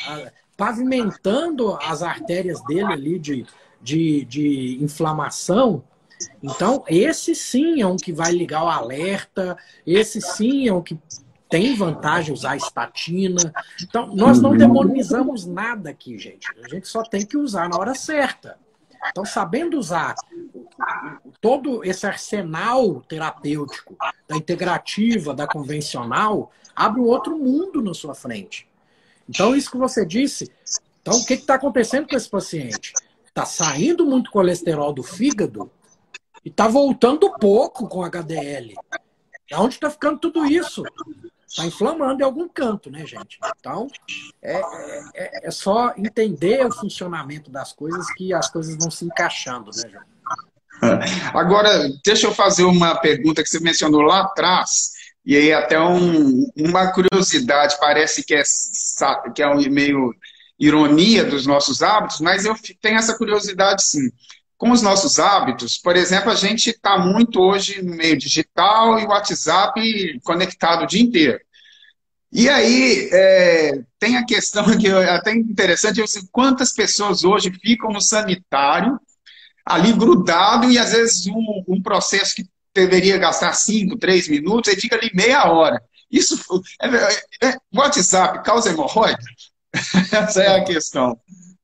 [0.56, 3.46] Pavimentando as artérias dele ali de,
[3.82, 5.84] de, de inflamação.
[6.42, 10.98] Então, esse sim é um que vai ligar o alerta, esse sim é um que
[11.52, 13.54] tem vantagem usar estatina.
[13.84, 16.48] Então, nós não demonizamos nada aqui, gente.
[16.64, 18.58] A gente só tem que usar na hora certa.
[19.10, 20.16] Então, sabendo usar
[21.42, 23.98] todo esse arsenal terapêutico,
[24.30, 28.66] da integrativa, da convencional, abre um outro mundo na sua frente.
[29.28, 30.50] Então, isso que você disse.
[31.02, 32.94] Então, o que está acontecendo com esse paciente?
[33.26, 35.70] Está saindo muito colesterol do fígado
[36.46, 38.76] E tá voltando pouco com HDL.
[39.54, 40.84] Onde está ficando tudo isso?
[41.52, 43.38] Está inflamando em algum canto, né, gente?
[43.60, 43.88] Então,
[44.42, 44.62] é,
[45.14, 49.90] é, é, só entender o funcionamento das coisas que as coisas vão se encaixando, né,
[49.90, 50.12] gente?
[51.36, 54.94] Agora, deixa eu fazer uma pergunta que você mencionou lá atrás,
[55.26, 58.44] e aí até um, uma curiosidade, parece que é,
[59.36, 60.16] que é meio
[60.58, 64.10] ironia dos nossos hábitos, mas eu tenho essa curiosidade sim.
[64.62, 69.08] Com os nossos hábitos, por exemplo, a gente está muito hoje no meio digital e
[69.08, 71.40] WhatsApp conectado o dia inteiro.
[72.32, 77.52] E aí, é, tem a questão que é até interessante, eu sei quantas pessoas hoje
[77.60, 79.00] ficam no sanitário,
[79.66, 84.80] ali grudado, e às vezes um, um processo que deveria gastar cinco, três minutos, ele
[84.80, 85.82] fica ali meia hora.
[86.12, 86.40] Isso
[86.80, 89.18] é, é, é WhatsApp causa hemorroida?
[89.74, 91.20] Essa é a questão.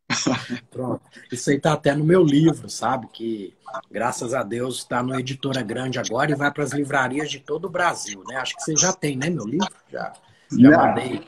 [0.72, 1.02] Pronto.
[1.32, 3.08] Isso aí está até no meu livro, sabe?
[3.08, 3.54] Que,
[3.92, 7.66] graças a Deus, está no Editora Grande agora e vai para as livrarias de todo
[7.66, 8.38] o Brasil, né?
[8.38, 9.68] Acho que você já tem, né, meu livro?
[9.92, 10.14] Já,
[10.52, 11.28] já mandei.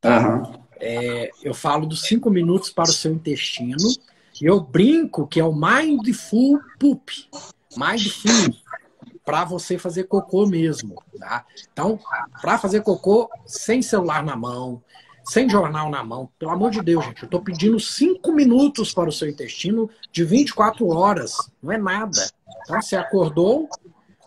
[0.00, 0.52] Tá?
[0.78, 3.88] É, eu falo dos cinco minutos para o seu intestino
[4.40, 7.28] e eu brinco que é o Mindful Poop.
[7.76, 8.54] Mindful
[9.24, 11.44] para você fazer cocô mesmo, tá?
[11.72, 11.98] Então,
[12.40, 14.80] para fazer cocô sem celular na mão,
[15.26, 16.30] sem jornal na mão.
[16.38, 20.24] Pelo amor de Deus, gente, eu estou pedindo cinco minutos para o seu intestino de
[20.24, 21.36] 24 horas.
[21.62, 22.26] Não é nada.
[22.62, 23.68] Então, você acordou,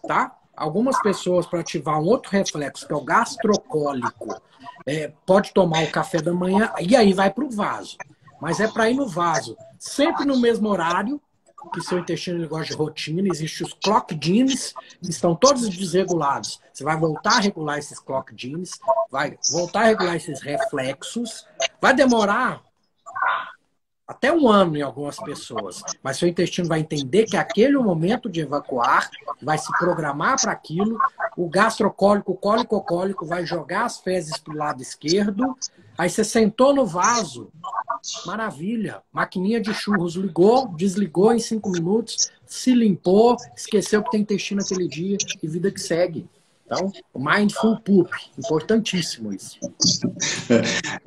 [0.08, 0.36] tá?
[0.56, 4.42] Algumas pessoas, para ativar um outro reflexo, que é o gastrocólico,
[4.86, 7.96] é, pode tomar o café da manhã e aí vai para o vaso.
[8.42, 11.22] Mas é para ir no vaso, sempre no mesmo horário,
[11.74, 16.60] que seu intestino gosta de rotina, existem os clock genes, estão todos desregulados.
[16.74, 18.80] Você vai voltar a regular esses clock genes,
[19.12, 21.46] vai voltar a regular esses reflexos.
[21.82, 22.62] Vai demorar
[24.10, 28.28] até um ano em algumas pessoas, mas seu intestino vai entender que aquele é momento
[28.28, 29.08] de evacuar,
[29.40, 30.98] vai se programar para aquilo.
[31.38, 35.56] O gastrocólico, o cólico-cólico vai jogar as fezes para o lado esquerdo.
[35.96, 37.52] Aí você sentou no vaso,
[38.26, 39.02] maravilha.
[39.12, 44.88] Maquininha de churros ligou, desligou em cinco minutos, se limpou, esqueceu que tem intestino aquele
[44.88, 46.28] dia e vida que segue.
[46.66, 49.60] Então, mindful poop, importantíssimo isso.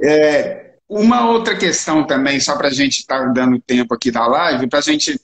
[0.04, 4.26] É, uma outra questão também, só para a gente estar tá dando tempo aqui da
[4.26, 5.18] live, para a gente.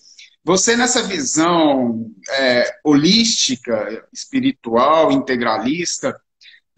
[0.45, 6.19] Você, nessa visão é, holística, espiritual, integralista,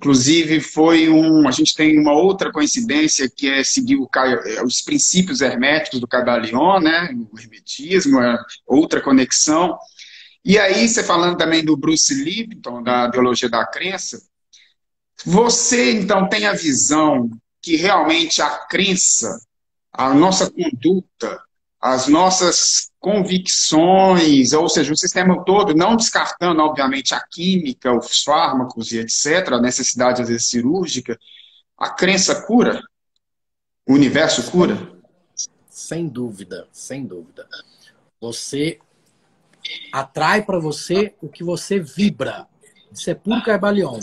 [0.00, 1.46] Inclusive, foi um.
[1.46, 6.08] A gente tem uma outra coincidência que é seguir o, é, os princípios herméticos do
[6.08, 7.14] Caibalion, né?
[7.30, 9.78] O hermetismo, é outra conexão.
[10.42, 14.22] E aí, você falando também do Bruce Lipton, da biologia da crença,
[15.22, 17.28] você então tem a visão
[17.60, 19.38] que realmente a crença,
[19.92, 21.42] a nossa conduta,
[21.80, 28.92] as nossas convicções, ou seja, o sistema todo, não descartando, obviamente, a química, os fármacos
[28.92, 31.18] e etc., a necessidade, às vezes, cirúrgica,
[31.78, 32.82] a crença cura?
[33.88, 34.92] O universo cura?
[35.70, 37.48] Sem dúvida, sem dúvida.
[38.20, 38.78] Você
[39.90, 42.46] atrai para você o que você vibra.
[42.92, 43.98] Isso é puro caibalion.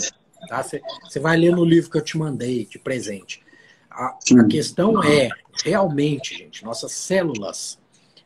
[0.48, 0.62] Tá?
[0.62, 3.40] Você, você vai ler no livro que eu te mandei de presente.
[3.88, 5.28] A, a questão é,
[5.64, 7.78] realmente, gente, nossas células,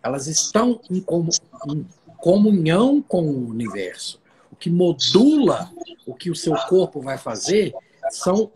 [0.03, 1.29] elas estão em, com,
[1.69, 1.87] em
[2.19, 4.21] comunhão com o universo.
[4.51, 5.71] O que modula
[6.07, 7.73] o que o seu corpo vai fazer
[8.11, 8.51] são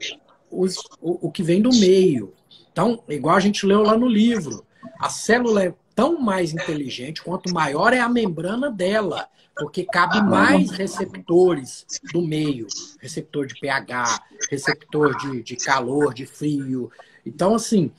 [0.50, 2.32] os, o, o que vem do meio.
[2.70, 4.64] Então, igual a gente leu lá no livro,
[4.98, 10.70] a célula é tão mais inteligente quanto maior é a membrana dela, porque cabe mais
[10.70, 12.66] receptores do meio,
[13.00, 14.20] receptor de pH,
[14.50, 16.90] receptor de, de calor, de frio.
[17.24, 17.90] Então, assim,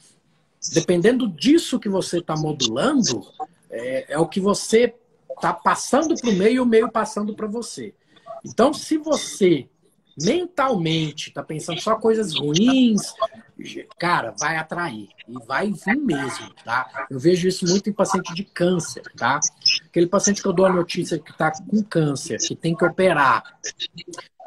[0.74, 3.26] dependendo disso que você está modulando,
[3.70, 4.94] é, é, o que você
[5.36, 7.94] está passando para o meio e o meio passando para você.
[8.44, 9.68] Então, se você
[10.20, 13.14] mentalmente está pensando só coisas ruins,
[14.00, 17.08] cara, vai atrair e vai vir mesmo, tá?
[17.10, 19.40] Eu vejo isso muito em paciente de câncer, tá?
[19.86, 23.60] Aquele paciente que eu dou a notícia que está com câncer, que tem que operar,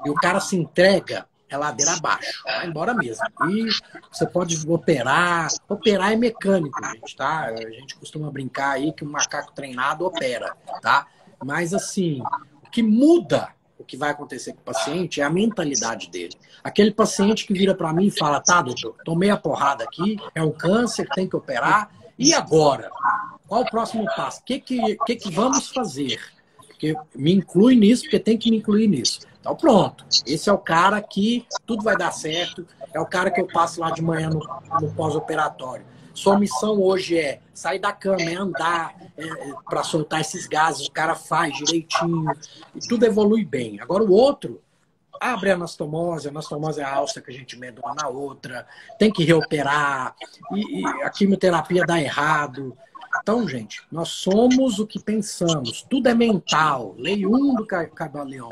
[0.05, 3.25] e o cara se entrega, é ladeira abaixo, vai embora mesmo.
[3.51, 3.69] E
[4.11, 7.47] você pode operar, operar é mecânico, gente, tá?
[7.47, 11.07] A gente costuma brincar aí que um macaco treinado opera, tá?
[11.45, 12.23] Mas assim,
[12.65, 13.49] o que muda
[13.81, 16.37] o que vai acontecer com o paciente é a mentalidade dele.
[16.63, 20.43] Aquele paciente que vira para mim e fala: tá, doutor, tomei a porrada aqui, é
[20.43, 22.91] um câncer, tem que operar, e agora?
[23.49, 24.43] Qual o próximo passo?
[24.43, 26.21] O que, que, que, que vamos fazer?
[26.59, 29.21] Porque me inclui nisso, porque tem que me incluir nisso.
[29.41, 30.05] Então, pronto.
[30.27, 32.67] Esse é o cara que tudo vai dar certo.
[32.93, 34.41] É o cara que eu passo lá de manhã no,
[34.81, 35.85] no pós-operatório.
[36.13, 40.87] Sua missão hoje é sair da cama, é andar é, é para soltar esses gases,
[40.87, 42.31] o cara faz direitinho,
[42.75, 43.81] e tudo evolui bem.
[43.81, 44.61] Agora o outro
[45.21, 48.67] abre a anastomose, a anastomose é a alça que a gente mede uma na outra,
[48.99, 50.15] tem que reoperar,
[50.53, 52.77] e, e a quimioterapia dá errado.
[53.23, 55.83] Então, gente, nós somos o que pensamos.
[55.83, 56.95] Tudo é mental.
[56.97, 58.49] Lei 1 do Cabaleão.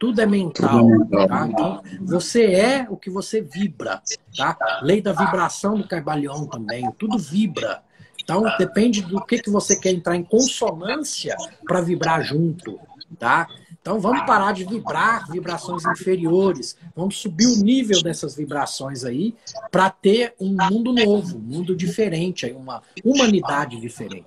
[0.00, 0.86] Tudo é mental.
[1.28, 1.46] Tá?
[1.46, 4.02] Então, você é o que você vibra.
[4.36, 4.56] Tá?
[4.82, 6.90] Lei da vibração do Cabaleão também.
[6.98, 7.82] Tudo vibra.
[8.20, 11.36] Então, depende do que, que você quer entrar em consonância
[11.66, 12.78] para vibrar junto.
[13.18, 13.46] Tá?
[13.80, 19.34] Então vamos parar de vibrar vibrações inferiores, vamos subir o nível dessas vibrações aí
[19.70, 24.26] para ter um mundo novo, um mundo diferente, uma humanidade diferente.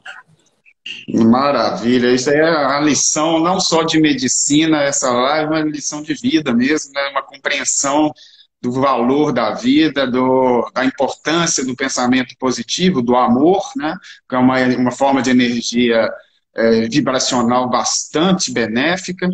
[1.07, 6.53] Maravilha, isso é a lição não só de medicina, essa live, mas lição de vida
[6.53, 7.09] mesmo, né?
[7.09, 8.11] uma compreensão
[8.59, 13.95] do valor da vida, do, da importância do pensamento positivo, do amor, né?
[14.27, 16.09] que é uma, uma forma de energia
[16.55, 19.29] é, vibracional bastante benéfica.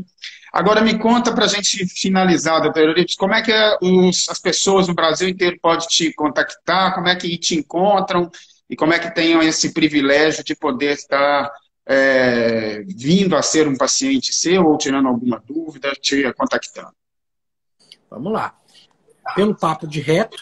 [0.52, 3.52] Agora me conta para a gente finalizar, doutor Euripides, como é que
[3.82, 8.32] os, as pessoas no Brasil inteiro podem te contactar, como é que te encontram
[8.70, 11.52] e como é que tenham esse privilégio de poder estar
[11.86, 16.94] é, vindo a ser um paciente seu ou tirando alguma dúvida, te contactando.
[18.10, 18.56] Vamos lá.
[19.36, 20.38] Pelo papo de reto,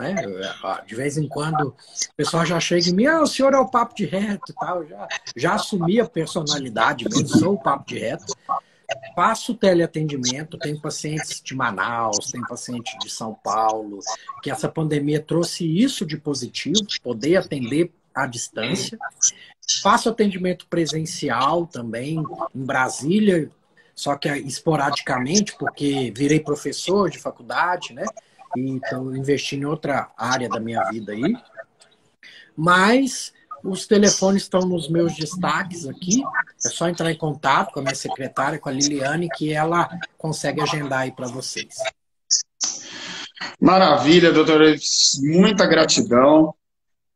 [0.00, 0.14] né?
[0.86, 3.68] De vez em quando o pessoal já chega em mim, ah, o senhor é o
[3.68, 4.86] papo de reto tal.
[4.86, 8.32] Já, já assumi a personalidade, mesmo sou o papo de reto.
[9.14, 14.00] Faço teleatendimento, tenho pacientes de Manaus, tenho paciente de São Paulo,
[14.42, 18.98] que essa pandemia trouxe isso de positivo, poder atender à distância.
[19.82, 22.18] Faço atendimento presencial também
[22.52, 23.48] em Brasília,
[23.94, 28.06] só que esporadicamente, porque virei professor de faculdade, né?
[28.56, 31.36] E estou investindo em outra área da minha vida aí.
[32.56, 33.32] Mas
[33.62, 36.22] os telefones estão nos meus destaques aqui.
[36.64, 40.60] É só entrar em contato com a minha secretária, com a Liliane, que ela consegue
[40.60, 41.76] agendar aí para vocês.
[43.60, 44.74] Maravilha, doutora.
[45.22, 46.54] Muita gratidão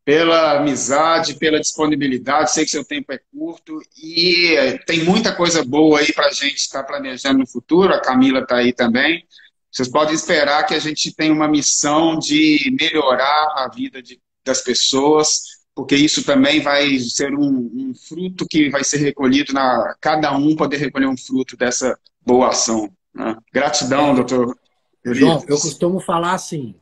[0.05, 2.53] pela amizade, pela disponibilidade.
[2.53, 6.57] Sei que seu tempo é curto e tem muita coisa boa aí para a gente
[6.57, 7.95] estar tá planejando no futuro.
[7.95, 9.27] A Camila está aí também.
[9.75, 14.61] Vocês podem esperar que a gente tem uma missão de melhorar a vida de, das
[14.61, 20.31] pessoas, porque isso também vai ser um, um, fruto que vai ser recolhido na cada
[20.37, 22.89] um poder recolher um fruto dessa boa ação.
[23.13, 23.37] Né?
[23.53, 24.57] Gratidão, é, doutor.
[25.07, 26.77] João, eu costumo falar assim,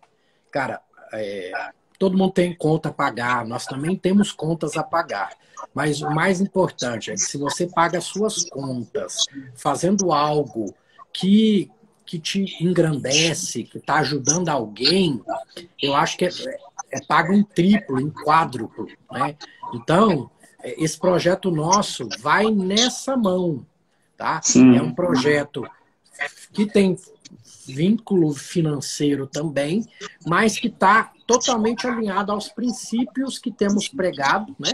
[0.51, 0.79] cara,
[1.15, 1.51] é,
[1.99, 5.31] todo mundo tem conta a pagar, nós também temos contas a pagar.
[5.73, 9.25] Mas o mais importante é que se você paga as suas contas
[9.55, 10.75] fazendo algo
[11.11, 11.71] que
[12.13, 15.23] que te engrandece, que está ajudando alguém,
[15.81, 16.31] eu acho que é,
[16.91, 18.87] é pago em triplo, em quádruplo.
[19.11, 19.35] Né?
[19.73, 20.31] Então,
[20.63, 23.65] esse projeto nosso vai nessa mão.
[24.15, 24.43] Tá?
[24.43, 24.77] Sim.
[24.77, 25.67] É um projeto
[26.53, 26.99] que tem
[27.67, 29.87] vínculo financeiro também,
[30.27, 34.73] mas que está totalmente alinhado aos princípios que temos pregado, né?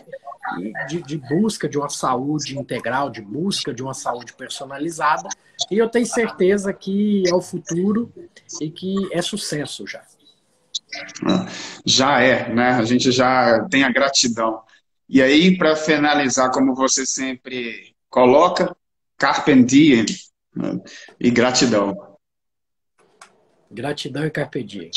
[0.88, 5.28] De, de, busca de uma saúde integral, de busca de uma saúde personalizada.
[5.70, 8.12] E eu tenho certeza que é o futuro
[8.60, 10.02] e que é sucesso já.
[11.84, 12.70] Já é, né?
[12.70, 14.62] A gente já tem a gratidão.
[15.08, 18.76] E aí, para finalizar, como você sempre coloca,
[19.16, 20.04] carpe diem
[20.54, 20.80] né?
[21.18, 22.16] e gratidão.
[23.70, 24.90] Gratidão e carpe diem.